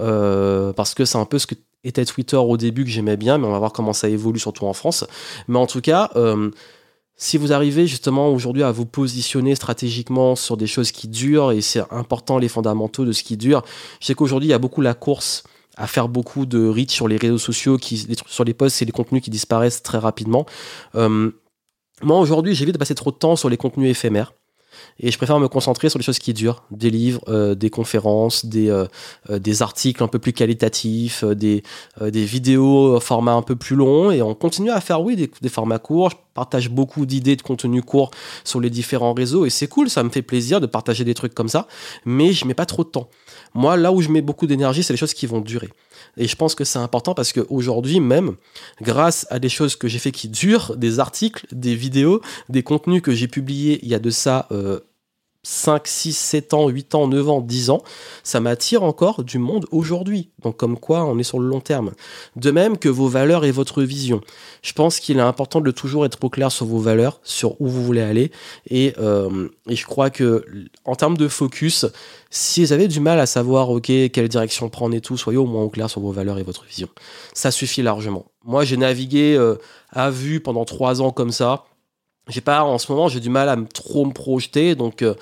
euh, 0.00 0.72
parce 0.74 0.94
que 0.94 1.06
c'est 1.06 1.18
un 1.18 1.24
peu 1.24 1.38
ce 1.38 1.46
que 1.46 1.54
était 1.82 2.04
Twitter 2.04 2.36
au 2.36 2.58
début 2.58 2.84
que 2.84 2.90
j'aimais 2.90 3.16
bien, 3.16 3.38
mais 3.38 3.46
on 3.46 3.52
va 3.52 3.58
voir 3.58 3.72
comment 3.72 3.94
ça 3.94 4.06
évolue, 4.10 4.38
surtout 4.38 4.66
en 4.66 4.74
France. 4.74 5.06
Mais 5.48 5.58
en 5.58 5.66
tout 5.66 5.80
cas, 5.80 6.10
si 7.22 7.36
vous 7.36 7.52
arrivez 7.52 7.86
justement 7.86 8.30
aujourd'hui 8.30 8.62
à 8.62 8.72
vous 8.72 8.86
positionner 8.86 9.54
stratégiquement 9.54 10.34
sur 10.36 10.56
des 10.56 10.66
choses 10.66 10.90
qui 10.90 11.06
durent, 11.06 11.52
et 11.52 11.60
c'est 11.60 11.82
important 11.90 12.38
les 12.38 12.48
fondamentaux 12.48 13.04
de 13.04 13.12
ce 13.12 13.22
qui 13.22 13.36
dure, 13.36 13.62
je 14.00 14.06
sais 14.06 14.14
qu'aujourd'hui 14.14 14.48
il 14.48 14.52
y 14.52 14.54
a 14.54 14.58
beaucoup 14.58 14.80
la 14.80 14.94
course 14.94 15.44
à 15.76 15.86
faire 15.86 16.08
beaucoup 16.08 16.46
de 16.46 16.66
reach 16.66 16.90
sur 16.90 17.08
les 17.08 17.18
réseaux 17.18 17.38
sociaux, 17.38 17.76
qui, 17.76 18.06
sur 18.26 18.44
les 18.44 18.54
posts, 18.54 18.76
c'est 18.76 18.86
les 18.86 18.92
contenus 18.92 19.22
qui 19.22 19.30
disparaissent 19.30 19.82
très 19.82 19.98
rapidement. 19.98 20.46
Euh, 20.94 21.30
moi 22.02 22.18
aujourd'hui 22.18 22.54
j'évite 22.54 22.74
de 22.74 22.78
passer 22.78 22.94
trop 22.94 23.10
de 23.10 23.16
temps 23.16 23.36
sur 23.36 23.50
les 23.50 23.58
contenus 23.58 23.90
éphémères. 23.90 24.32
Et 24.98 25.10
je 25.10 25.16
préfère 25.16 25.38
me 25.40 25.48
concentrer 25.48 25.88
sur 25.88 25.98
les 25.98 26.04
choses 26.04 26.18
qui 26.18 26.34
durent, 26.34 26.62
des 26.70 26.90
livres, 26.90 27.22
euh, 27.28 27.54
des 27.54 27.70
conférences, 27.70 28.44
des, 28.44 28.68
euh, 28.68 28.86
euh, 29.30 29.38
des 29.38 29.62
articles 29.62 30.02
un 30.02 30.08
peu 30.08 30.18
plus 30.18 30.32
qualitatifs, 30.32 31.24
des, 31.24 31.62
des 32.00 32.24
vidéos 32.24 33.00
format 33.00 33.32
un 33.32 33.42
peu 33.42 33.56
plus 33.56 33.76
long. 33.76 34.10
Et 34.10 34.22
on 34.22 34.34
continue 34.34 34.70
à 34.70 34.80
faire, 34.80 35.02
oui, 35.02 35.16
des, 35.16 35.30
des 35.40 35.48
formats 35.48 35.78
courts. 35.78 36.10
Partage 36.40 36.70
beaucoup 36.70 37.04
d'idées 37.04 37.36
de 37.36 37.42
contenu 37.42 37.82
court 37.82 38.12
sur 38.44 38.60
les 38.60 38.70
différents 38.70 39.12
réseaux. 39.12 39.44
Et 39.44 39.50
c'est 39.50 39.68
cool, 39.68 39.90
ça 39.90 40.02
me 40.02 40.08
fait 40.08 40.22
plaisir 40.22 40.58
de 40.58 40.64
partager 40.64 41.04
des 41.04 41.12
trucs 41.12 41.34
comme 41.34 41.50
ça. 41.50 41.68
Mais 42.06 42.32
je 42.32 42.46
mets 42.46 42.54
pas 42.54 42.64
trop 42.64 42.82
de 42.82 42.88
temps. 42.88 43.10
Moi, 43.52 43.76
là 43.76 43.92
où 43.92 44.00
je 44.00 44.08
mets 44.08 44.22
beaucoup 44.22 44.46
d'énergie, 44.46 44.82
c'est 44.82 44.94
les 44.94 44.96
choses 44.96 45.12
qui 45.12 45.26
vont 45.26 45.42
durer. 45.42 45.68
Et 46.16 46.26
je 46.26 46.34
pense 46.36 46.54
que 46.54 46.64
c'est 46.64 46.78
important 46.78 47.12
parce 47.12 47.34
qu'aujourd'hui 47.34 48.00
même, 48.00 48.36
grâce 48.80 49.26
à 49.28 49.38
des 49.38 49.50
choses 49.50 49.76
que 49.76 49.86
j'ai 49.86 49.98
fait 49.98 50.12
qui 50.12 50.28
durent, 50.28 50.78
des 50.78 50.98
articles, 50.98 51.46
des 51.52 51.74
vidéos, 51.74 52.22
des 52.48 52.62
contenus 52.62 53.02
que 53.02 53.12
j'ai 53.12 53.28
publiés 53.28 53.78
il 53.82 53.90
y 53.90 53.94
a 53.94 53.98
de 53.98 54.08
ça 54.08 54.48
5, 55.42 55.86
6, 55.86 56.12
7 56.12 56.54
ans, 56.54 56.68
8 56.68 56.94
ans, 56.94 57.08
9 57.08 57.28
ans, 57.28 57.40
10 57.40 57.70
ans, 57.70 57.82
ça 58.22 58.40
m'attire 58.40 58.82
encore 58.82 59.24
du 59.24 59.38
monde 59.38 59.66
aujourd'hui. 59.70 60.30
Donc 60.42 60.56
comme 60.58 60.78
quoi 60.78 61.04
on 61.04 61.18
est 61.18 61.22
sur 61.22 61.38
le 61.38 61.48
long 61.48 61.60
terme. 61.60 61.92
De 62.36 62.50
même 62.50 62.76
que 62.76 62.90
vos 62.90 63.08
valeurs 63.08 63.44
et 63.46 63.50
votre 63.50 63.82
vision. 63.82 64.20
Je 64.62 64.72
pense 64.74 65.00
qu'il 65.00 65.16
est 65.16 65.22
important 65.22 65.62
de 65.62 65.70
toujours 65.70 66.04
être 66.04 66.22
au 66.22 66.28
clair 66.28 66.52
sur 66.52 66.66
vos 66.66 66.78
valeurs, 66.78 67.20
sur 67.22 67.58
où 67.60 67.68
vous 67.68 67.82
voulez 67.82 68.02
aller. 68.02 68.30
Et, 68.68 68.92
euh, 68.98 69.48
je 69.66 69.84
crois 69.86 70.10
que 70.10 70.44
en 70.84 70.94
termes 70.94 71.16
de 71.16 71.28
focus, 71.28 71.86
si 72.28 72.62
vous 72.62 72.72
avez 72.72 72.86
du 72.86 73.00
mal 73.00 73.18
à 73.18 73.26
savoir 73.26 73.70
ok 73.70 73.86
quelle 73.86 74.28
direction 74.28 74.68
prendre 74.68 74.94
et 74.94 75.00
tout, 75.00 75.16
soyez 75.16 75.38
au 75.38 75.46
moins 75.46 75.62
au 75.62 75.70
clair 75.70 75.88
sur 75.88 76.02
vos 76.02 76.12
valeurs 76.12 76.38
et 76.38 76.42
votre 76.42 76.64
vision. 76.64 76.88
Ça 77.32 77.50
suffit 77.50 77.82
largement. 77.82 78.26
Moi 78.44 78.64
j'ai 78.64 78.76
navigué 78.76 79.36
euh, 79.38 79.56
à 79.90 80.10
vue 80.10 80.40
pendant 80.40 80.64
3 80.64 81.00
ans 81.00 81.12
comme 81.12 81.32
ça 81.32 81.64
j'ai 82.28 82.40
pas 82.40 82.62
en 82.62 82.78
ce 82.78 82.90
moment 82.90 83.08
j'ai 83.08 83.20
du 83.20 83.30
mal 83.30 83.48
à 83.48 83.56
me 83.56 83.66
trop 83.66 84.06
me 84.06 84.12
projeter 84.12 84.74
donc 84.74 85.02
euh, 85.02 85.14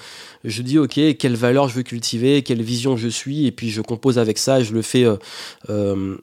je 0.44 0.62
dis 0.62 0.78
ok 0.78 1.16
quelle 1.18 1.36
valeur 1.36 1.68
je 1.68 1.74
veux 1.74 1.82
cultiver 1.82 2.42
quelle 2.42 2.62
vision 2.62 2.96
je 2.96 3.08
suis 3.08 3.46
et 3.46 3.52
puis 3.52 3.70
je 3.70 3.80
compose 3.80 4.18
avec 4.18 4.38
ça 4.38 4.62
je 4.62 4.72
le 4.72 4.82
fais 4.82 5.04
euh, 5.04 5.16
euh, 5.70 6.18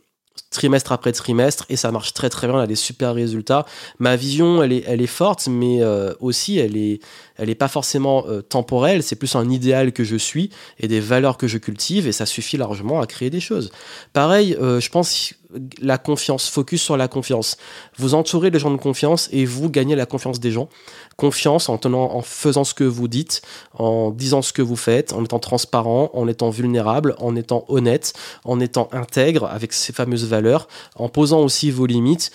trimestre 0.52 0.92
après 0.92 1.12
trimestre 1.12 1.66
et 1.70 1.76
ça 1.76 1.92
marche 1.92 2.14
très 2.14 2.30
très 2.30 2.48
bien, 2.48 2.58
on 2.58 2.60
a 2.60 2.68
des 2.68 2.76
super 2.76 3.14
résultats. 3.14 3.66
Ma 4.00 4.16
vision, 4.16 4.64
elle 4.64 4.72
est, 4.72 4.84
elle 4.88 5.02
est 5.02 5.08
forte, 5.08 5.48
mais 5.48 5.82
aussi 6.20 6.58
elle 6.58 6.78
est, 6.78 7.02
elle 7.38 7.50
est 7.50 7.56
pas 7.56 7.68
forcément 7.68 8.26
temporelle, 8.50 9.04
c'est 9.04 9.16
plus 9.16 9.36
un 9.36 9.50
idéal 9.50 9.92
que 9.92 10.04
je 10.04 10.16
suis 10.16 10.50
et 10.80 10.88
des 10.88 11.00
valeurs 11.00 11.38
que 11.38 11.48
je 11.48 11.58
cultive 11.58 12.08
et 12.08 12.12
ça 12.12 12.26
suffit 12.26 12.58
largement 12.58 13.02
à 13.02 13.08
créer 13.08 13.30
des 13.30 13.40
choses. 13.40 13.72
Pareil, 14.14 14.58
je 14.60 14.90
pense 14.90 15.34
la 15.82 15.98
confiance, 15.98 16.50
focus 16.50 16.82
sur 16.82 16.98
la 16.98 17.08
confiance. 17.08 17.58
Vous 17.98 18.14
entourez 18.14 18.50
les 18.50 18.60
gens 18.60 18.72
de 18.72 18.78
confiance 18.78 19.30
et 19.32 19.46
vous 19.46 19.70
gagnez 19.70 19.96
la 19.96 20.06
confiance 20.06 20.40
des 20.40 20.52
gens. 20.52 20.70
Confiance 21.18 21.70
en 21.70 21.78
tenant, 21.78 22.14
en 22.14 22.22
faisant 22.22 22.64
ce 22.64 22.74
que 22.74 22.84
vous 22.84 23.08
dites, 23.08 23.42
en 23.78 24.12
disant 24.12 24.42
ce 24.42 24.54
que 24.54 24.62
vous 24.62 24.76
faites, 24.76 25.14
en 25.14 25.24
étant 25.24 25.40
transparent, 25.40 26.12
en 26.14 26.28
étant 26.28 26.50
vulnérable, 26.50 27.16
en 27.20 27.36
étant 27.36 27.66
honnête, 27.68 28.14
en 28.44 28.60
étant 28.60 28.90
intègre 28.92 29.46
avec 29.46 29.74
ces 29.74 29.94
fameuses 29.94 30.26
valeurs, 30.26 30.68
en 30.96 31.10
posant 31.10 31.40
aussi 31.42 31.72
vos 31.72 31.86
limites. 31.86 32.32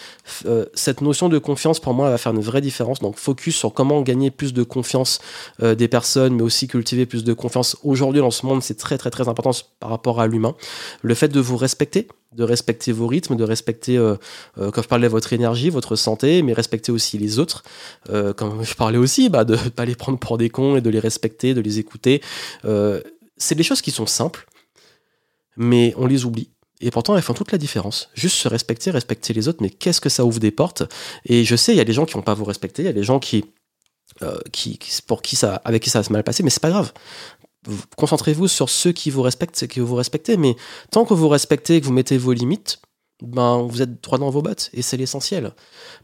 Euh, 0.47 0.65
cette 0.75 1.01
notion 1.01 1.29
de 1.29 1.39
confiance, 1.39 1.81
pour 1.81 1.95
moi, 1.95 2.07
elle 2.07 2.13
va 2.13 2.19
faire 2.19 2.33
une 2.33 2.41
vraie 2.41 2.63
différence. 2.63 3.01
Donc, 3.01 3.17
focus 3.17 3.57
sur 3.57 3.75
comment 3.75 4.01
gagner 4.03 4.31
plus 4.31 4.53
de 4.53 4.63
confiance 4.63 4.90
euh, 5.63 5.75
des 5.75 5.89
personnes, 5.89 6.35
mais 6.35 6.43
aussi 6.43 6.69
cultiver 6.69 7.07
plus 7.07 7.25
de 7.25 7.33
confiance. 7.33 7.77
Aujourd'hui, 7.83 8.21
dans 8.21 8.31
ce 8.31 8.47
monde, 8.47 8.63
c'est 8.63 8.77
très, 8.77 8.99
très, 8.99 9.11
très 9.11 9.29
important 9.29 9.51
par 9.79 9.91
rapport 9.91 10.21
à 10.21 10.27
l'humain. 10.27 10.55
Le 11.03 11.15
fait 11.15 11.29
de 11.29 11.41
vous 11.41 11.57
respecter, 11.57 12.09
de 12.33 12.45
respecter 12.45 12.93
vos 12.93 13.07
rythmes, 13.07 13.37
de 13.37 13.45
respecter, 13.45 13.97
euh, 13.97 14.15
euh, 14.59 14.71
quand 14.71 14.83
je 14.83 14.89
parlais, 14.89 15.09
votre 15.09 15.33
énergie, 15.33 15.71
votre 15.71 15.97
santé, 15.97 16.43
mais 16.43 16.53
respecter 16.53 16.93
aussi 16.93 17.19
les 17.19 17.39
autres. 17.39 17.65
Euh, 18.09 18.33
comme 18.33 18.65
je 18.65 18.75
parlais 18.75 18.99
aussi, 18.99 19.29
bah, 19.29 19.45
de 19.45 19.57
ne 19.57 19.69
pas 19.69 19.85
les 19.85 19.97
prendre 19.97 20.19
pour 20.19 20.39
des 20.39 20.51
cons 20.51 20.77
et 20.77 20.81
de 20.81 20.91
les 20.91 21.01
respecter, 21.01 21.55
de 21.55 21.61
les 21.61 21.79
écouter. 21.79 22.21
c'est 23.37 23.55
des 23.55 23.63
choses 23.63 23.81
qui 23.81 23.91
sont 23.91 24.07
simples, 24.07 24.47
mais 25.57 25.95
on 25.97 26.07
les 26.07 26.25
oublie. 26.25 26.51
Et 26.83 26.91
pourtant, 26.91 27.17
elles 27.17 27.23
font 27.23 27.35
toute 27.35 27.53
la 27.53 27.59
différence. 27.59 28.11
Juste 28.15 28.37
se 28.37 28.49
respecter, 28.49 28.91
respecter 28.91 29.33
les 29.33 29.49
autres, 29.49 29.59
mais 29.63 29.71
qu'est-ce 29.71 30.01
que 30.01 30.09
ça 30.09 30.25
ouvre 30.25 30.41
des 30.41 30.51
portes? 30.51 30.83
Et 31.27 31.45
je 31.45 31.57
sais, 31.57 31.73
il 31.73 31.77
y 31.77 31.81
a 31.81 31.85
des 31.85 31.93
gens 31.93 32.07
qui 32.07 32.15
vont 32.15 32.23
pas 32.23 32.35
vous 32.35 32.45
respecter, 32.45 32.83
il 32.83 32.87
y 32.87 32.89
a 32.89 32.95
des 32.95 33.03
gens 33.03 33.19
qui, 33.19 33.45
qui, 34.53 34.79
pour 35.07 35.23
qui 35.23 35.37
ça, 35.37 35.63
avec 35.65 35.83
qui 35.83 35.91
ça 35.91 36.01
va 36.01 36.03
se 36.03 36.13
mal 36.13 36.23
passer, 36.25 36.43
mais 36.43 36.51
c'est 36.51 36.63
pas 36.63 36.71
grave 36.71 36.93
concentrez-vous 37.97 38.49
sur 38.49 38.71
ceux 38.71 38.93
qui 38.93 39.11
vous 39.11 39.23
respectent, 39.23 39.57
ceux 39.57 39.67
qui 39.67 39.81
vous 39.81 39.95
respectez. 39.95 40.37
Mais 40.37 40.57
tant 40.91 41.05
que 41.05 41.15
vous 41.15 41.29
respectez 41.29 41.77
et 41.77 41.81
que 41.81 41.87
vous 41.87 41.93
mettez 41.93 42.19
vos 42.19 42.33
limites, 42.33 42.81
ben, 43.23 43.67
vous 43.69 43.83
êtes 43.83 44.03
droit 44.03 44.19
dans 44.19 44.31
vos 44.31 44.41
bottes 44.41 44.71
et 44.73 44.81
c'est 44.81 44.97
l'essentiel. 44.97 45.53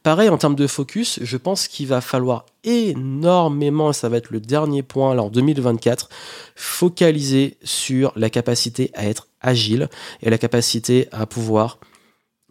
Pareil, 0.02 0.28
en 0.28 0.36
termes 0.36 0.54
de 0.54 0.66
focus, 0.66 1.18
je 1.22 1.36
pense 1.38 1.66
qu'il 1.66 1.86
va 1.86 2.02
falloir 2.02 2.44
énormément, 2.62 3.90
et 3.90 3.94
ça 3.94 4.10
va 4.10 4.18
être 4.18 4.30
le 4.30 4.40
dernier 4.40 4.82
point 4.82 5.16
en 5.18 5.30
2024, 5.30 6.10
focaliser 6.54 7.56
sur 7.62 8.12
la 8.16 8.28
capacité 8.28 8.90
à 8.94 9.06
être 9.06 9.28
agile 9.40 9.88
et 10.22 10.28
la 10.28 10.36
capacité 10.36 11.08
à 11.10 11.24
pouvoir, 11.24 11.78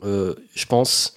euh, 0.03 0.33
je 0.55 0.65
pense, 0.65 1.15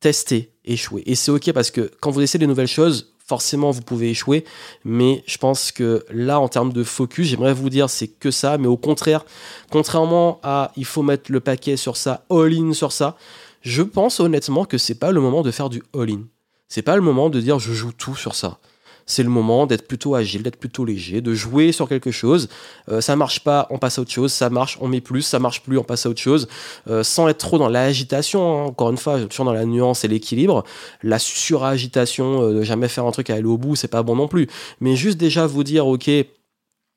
tester, 0.00 0.52
échouer. 0.66 1.02
Et 1.06 1.14
c'est 1.14 1.30
ok 1.30 1.52
parce 1.52 1.70
que 1.70 1.90
quand 2.00 2.10
vous 2.10 2.20
essayez 2.20 2.40
des 2.40 2.46
nouvelles 2.46 2.66
choses, 2.66 3.13
forcément 3.26 3.70
vous 3.70 3.82
pouvez 3.82 4.10
échouer, 4.10 4.44
mais 4.84 5.22
je 5.26 5.38
pense 5.38 5.72
que 5.72 6.04
là 6.10 6.40
en 6.40 6.48
termes 6.48 6.72
de 6.72 6.84
focus, 6.84 7.28
j'aimerais 7.28 7.54
vous 7.54 7.70
dire 7.70 7.88
c'est 7.88 8.08
que 8.08 8.30
ça, 8.30 8.58
mais 8.58 8.66
au 8.66 8.76
contraire, 8.76 9.24
contrairement 9.70 10.40
à 10.42 10.72
il 10.76 10.84
faut 10.84 11.02
mettre 11.02 11.32
le 11.32 11.40
paquet 11.40 11.76
sur 11.76 11.96
ça, 11.96 12.24
all-in 12.30 12.72
sur 12.72 12.92
ça, 12.92 13.16
je 13.62 13.82
pense 13.82 14.20
honnêtement 14.20 14.64
que 14.66 14.78
c'est 14.78 14.94
pas 14.94 15.10
le 15.10 15.20
moment 15.20 15.42
de 15.42 15.50
faire 15.50 15.70
du 15.70 15.82
all-in. 15.94 16.22
C'est 16.68 16.82
pas 16.82 16.96
le 16.96 17.02
moment 17.02 17.30
de 17.30 17.40
dire 17.40 17.58
je 17.58 17.72
joue 17.72 17.92
tout 17.92 18.16
sur 18.16 18.34
ça 18.34 18.58
c'est 19.06 19.22
le 19.22 19.28
moment 19.28 19.66
d'être 19.66 19.86
plutôt 19.86 20.14
agile, 20.14 20.42
d'être 20.42 20.56
plutôt 20.56 20.84
léger, 20.84 21.20
de 21.20 21.34
jouer 21.34 21.72
sur 21.72 21.88
quelque 21.88 22.10
chose. 22.10 22.48
Euh, 22.88 23.00
ça 23.00 23.16
marche 23.16 23.40
pas, 23.40 23.66
on 23.70 23.78
passe 23.78 23.98
à 23.98 24.02
autre 24.02 24.10
chose. 24.10 24.32
Ça 24.32 24.50
marche, 24.50 24.78
on 24.80 24.88
met 24.88 25.00
plus. 25.00 25.22
Ça 25.22 25.38
marche 25.38 25.62
plus, 25.62 25.78
on 25.78 25.84
passe 25.84 26.06
à 26.06 26.10
autre 26.10 26.20
chose. 26.20 26.48
Euh, 26.88 27.02
sans 27.02 27.28
être 27.28 27.38
trop 27.38 27.58
dans 27.58 27.68
l'agitation. 27.68 28.40
Hein. 28.40 28.66
Encore 28.66 28.90
une 28.90 28.96
fois, 28.96 29.20
toujours 29.20 29.46
dans 29.46 29.52
la 29.52 29.66
nuance 29.66 30.04
et 30.04 30.08
l'équilibre. 30.08 30.64
La 31.02 31.18
suragitation, 31.18 32.42
euh, 32.42 32.54
de 32.54 32.62
jamais 32.62 32.88
faire 32.88 33.04
un 33.06 33.12
truc 33.12 33.30
à 33.30 33.34
aller 33.34 33.44
au 33.44 33.58
bout, 33.58 33.76
c'est 33.76 33.88
pas 33.88 34.02
bon 34.02 34.16
non 34.16 34.28
plus. 34.28 34.48
Mais 34.80 34.96
juste 34.96 35.18
déjà 35.18 35.46
vous 35.46 35.64
dire, 35.64 35.86
ok. 35.86 36.10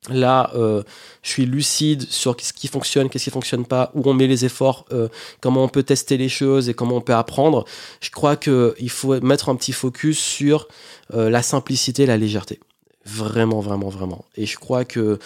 Là, 0.08 0.50
euh, 0.54 0.82
je 1.22 1.30
suis 1.30 1.44
lucide 1.44 2.02
sur 2.08 2.36
ce 2.40 2.52
qui 2.52 2.68
fonctionne, 2.68 3.10
qu'est-ce 3.10 3.24
qui 3.24 3.30
fonctionne 3.30 3.66
pas, 3.66 3.90
où 3.94 4.02
on 4.08 4.14
met 4.14 4.26
les 4.26 4.44
efforts, 4.44 4.86
euh, 4.92 5.08
comment 5.40 5.64
on 5.64 5.68
peut 5.68 5.82
tester 5.82 6.16
les 6.16 6.28
choses 6.28 6.68
et 6.68 6.74
comment 6.74 6.96
on 6.96 7.00
peut 7.00 7.14
apprendre. 7.14 7.64
Je 8.00 8.10
crois 8.10 8.36
qu'il 8.36 8.90
faut 8.90 9.20
mettre 9.20 9.48
un 9.48 9.56
petit 9.56 9.72
focus 9.72 10.18
sur 10.18 10.68
euh, 11.14 11.28
la 11.30 11.42
simplicité, 11.42 12.06
la 12.06 12.16
légèreté. 12.16 12.60
Vraiment, 13.04 13.60
vraiment, 13.60 13.88
vraiment. 13.88 14.24
Et 14.36 14.44
je 14.44 14.58
crois 14.58 14.84
que 14.84 15.18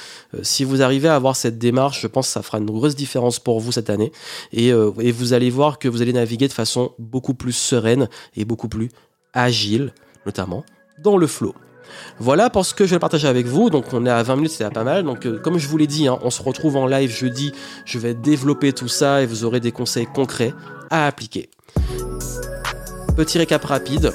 si 0.43 0.63
vous 0.63 0.83
arrivez 0.83 1.09
à 1.09 1.17
avoir 1.17 1.35
cette 1.35 1.59
démarche, 1.59 2.01
je 2.01 2.07
pense 2.07 2.29
que 2.29 2.33
ça 2.33 2.43
fera 2.43 2.59
une 2.59 2.67
grosse 2.67 2.95
différence 2.95 3.41
pour 3.41 3.59
vous 3.59 3.73
cette 3.73 3.91
année. 3.91 4.13
Et, 4.53 4.69
et 4.69 5.11
vous 5.11 5.33
allez 5.33 5.51
voir 5.51 5.81
que 5.81 5.89
vous 5.89 6.01
allez 6.01 6.13
naviguer 6.13 6.47
de 6.47 6.53
façon 6.53 6.93
beaucoup 7.01 7.35
plus 7.35 7.53
sereine 7.53 8.09
et 8.37 8.45
beaucoup 8.45 8.69
plus 8.69 8.89
agile, 9.33 9.93
notamment 10.27 10.65
dans 11.03 11.17
le 11.17 11.27
flow. 11.27 11.55
Voilà 12.19 12.51
pour 12.51 12.65
ce 12.65 12.75
que 12.75 12.87
je 12.87 12.95
vais 12.95 12.99
partager 12.99 13.29
avec 13.29 13.47
vous. 13.47 13.71
Donc 13.71 13.93
on 13.93 14.07
est 14.07 14.11
à 14.11 14.23
20 14.23 14.37
minutes, 14.37 14.53
c'est 14.53 14.69
pas 14.71 14.85
mal. 14.85 15.05
Donc 15.05 15.27
euh, 15.27 15.39
comme 15.39 15.59
je 15.59 15.69
vous 15.69 15.77
l'ai 15.77 15.87
dit, 15.87 16.09
hein, 16.09 16.19
on 16.23 16.31
se 16.31 16.43
retrouve 16.43 16.77
en 16.77 16.87
live 16.87 17.11
jeudi. 17.11 17.53
Je 17.85 17.99
vais 17.99 18.15
développer 18.15 18.73
tout 18.73 18.89
ça 18.89 19.23
et 19.23 19.27
vous 19.27 19.45
aurez 19.45 19.61
des 19.61 19.73
conseils 19.73 20.07
concrets 20.07 20.55
à 20.91 21.07
appliquer. 21.07 21.51
Petit 23.17 23.39
récap 23.39 23.65
rapide. 23.65 24.13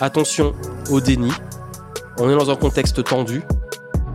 Attention 0.00 0.54
au 0.90 1.00
déni. 1.00 1.30
On 2.18 2.30
est 2.30 2.34
dans 2.34 2.50
un 2.50 2.56
contexte 2.56 3.02
tendu, 3.04 3.42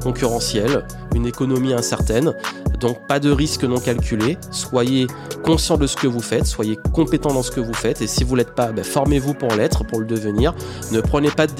concurrentiel, 0.01 0.85
une 1.13 1.25
économie 1.25 1.73
incertaine. 1.73 2.33
Donc 2.79 3.07
pas 3.07 3.19
de 3.19 3.31
risque 3.31 3.63
non 3.63 3.79
calculé. 3.79 4.37
Soyez 4.51 5.07
conscient 5.43 5.77
de 5.77 5.87
ce 5.87 5.95
que 5.95 6.07
vous 6.07 6.21
faites, 6.21 6.45
soyez 6.45 6.77
compétent 6.93 7.33
dans 7.33 7.43
ce 7.43 7.51
que 7.51 7.59
vous 7.59 7.73
faites. 7.73 8.01
Et 8.01 8.07
si 8.07 8.23
vous 8.23 8.35
l'êtes 8.35 8.55
pas, 8.55 8.71
ben, 8.71 8.83
formez-vous 8.83 9.33
pour 9.33 9.49
l'être, 9.49 9.83
pour 9.83 9.99
le 9.99 10.05
devenir. 10.05 10.53
Ne 10.91 11.01
prenez 11.01 11.31
pas 11.31 11.47
de 11.47 11.53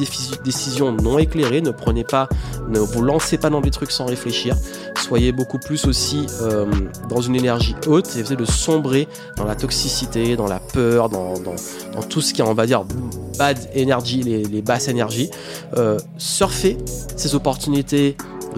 décisions 0.44 0.92
non 0.92 1.18
éclairées. 1.20 1.62
Ne 1.62 1.72
prenez 1.72 2.04
pas, 2.04 2.30
ne 2.68 2.80
vous 2.80 3.02
lancez 3.02 3.38
pas 3.38 3.50
dans 3.50 3.62
des 3.62 3.72
trucs 3.72 3.92
sans 3.92 4.06
réfléchir. 4.06 4.56
Soyez 4.98 5.32
beaucoup 5.32 5.60
plus 5.60 5.86
aussi 5.86 6.26
euh, 6.42 6.66
dans 7.10 7.22
une 7.22 7.36
énergie 7.36 7.76
haute 7.88 8.16
et 8.16 8.20
essayez 8.20 8.36
de 8.36 8.46
sombrer 8.46 9.08
dans 9.38 9.46
la 9.46 9.56
toxicité, 9.56 10.36
dans 10.36 10.48
la 10.48 10.60
peur, 10.60 11.10
dans, 11.10 11.34
tout 12.10 12.22
ce 12.22 12.34
qui 12.34 12.42
est, 12.42 12.44
on 12.44 12.54
va 12.54 12.66
dire, 12.66 12.84
bad 13.38 13.58
energy, 13.78 14.24
les, 14.24 14.62
basses 14.62 14.88
énergies. 14.88 15.30
Euh, 15.78 15.98
surfez 16.18 16.78
ces 17.16 17.36
opportunités 17.36 18.18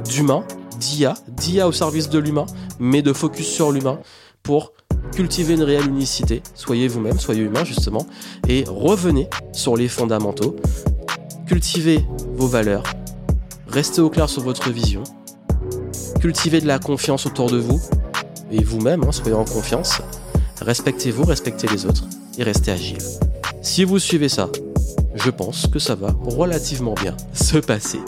d'humain 0.09 0.43
d'IA, 0.81 1.13
d'IA 1.27 1.67
au 1.67 1.71
service 1.71 2.09
de 2.09 2.17
l'humain, 2.19 2.47
mais 2.79 3.01
de 3.01 3.13
focus 3.13 3.47
sur 3.47 3.71
l'humain 3.71 3.99
pour 4.43 4.73
cultiver 5.13 5.53
une 5.53 5.63
réelle 5.63 5.87
unicité. 5.87 6.41
Soyez 6.55 6.87
vous-même, 6.87 7.19
soyez 7.19 7.41
humain 7.41 7.63
justement, 7.63 8.05
et 8.47 8.63
revenez 8.67 9.29
sur 9.53 9.77
les 9.77 9.87
fondamentaux. 9.87 10.55
Cultivez 11.45 12.05
vos 12.35 12.47
valeurs, 12.47 12.83
restez 13.67 14.01
au 14.01 14.09
clair 14.09 14.29
sur 14.29 14.41
votre 14.41 14.69
vision, 14.71 15.03
cultivez 16.19 16.61
de 16.61 16.67
la 16.67 16.79
confiance 16.79 17.25
autour 17.25 17.51
de 17.51 17.57
vous, 17.57 17.81
et 18.51 18.63
vous-même, 18.63 19.03
hein, 19.03 19.11
soyez 19.11 19.33
en 19.33 19.45
confiance. 19.45 20.01
Respectez-vous, 20.61 21.23
respectez 21.23 21.67
les 21.67 21.85
autres, 21.85 22.05
et 22.37 22.43
restez 22.43 22.71
agile. 22.71 22.99
Si 23.61 23.83
vous 23.83 23.99
suivez 23.99 24.29
ça, 24.29 24.49
je 25.15 25.29
pense 25.29 25.67
que 25.67 25.79
ça 25.79 25.95
va 25.95 26.15
relativement 26.23 26.93
bien 26.93 27.15
se 27.33 27.57
passer. 27.57 27.99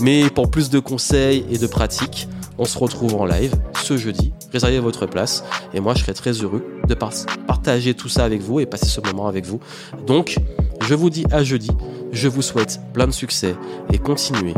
Mais 0.00 0.30
pour 0.30 0.50
plus 0.50 0.70
de 0.70 0.78
conseils 0.78 1.44
et 1.50 1.58
de 1.58 1.66
pratiques, 1.66 2.28
on 2.58 2.64
se 2.64 2.78
retrouve 2.78 3.14
en 3.14 3.24
live 3.24 3.54
ce 3.82 3.96
jeudi. 3.96 4.32
Réservez 4.52 4.80
votre 4.80 5.06
place 5.06 5.44
et 5.72 5.80
moi 5.80 5.94
je 5.94 6.02
serai 6.02 6.14
très 6.14 6.32
heureux 6.32 6.64
de 6.86 6.94
partager 6.94 7.94
tout 7.94 8.08
ça 8.08 8.24
avec 8.24 8.42
vous 8.42 8.60
et 8.60 8.66
passer 8.66 8.86
ce 8.86 9.00
moment 9.00 9.26
avec 9.26 9.46
vous. 9.46 9.60
Donc, 10.06 10.36
je 10.82 10.94
vous 10.94 11.10
dis 11.10 11.24
à 11.30 11.42
jeudi. 11.42 11.70
Je 12.12 12.28
vous 12.28 12.42
souhaite 12.42 12.80
plein 12.92 13.06
de 13.06 13.12
succès 13.12 13.54
et 13.92 13.98
continuez 13.98 14.54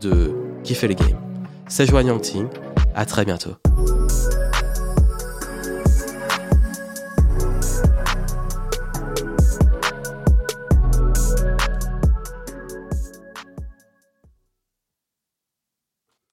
de 0.00 0.32
kiffer 0.62 0.88
les 0.88 0.94
games. 0.94 1.18
C'est 1.68 1.86
Joanne 1.86 2.08
Yangting. 2.08 2.46
À 2.94 3.06
très 3.06 3.24
bientôt. 3.24 3.69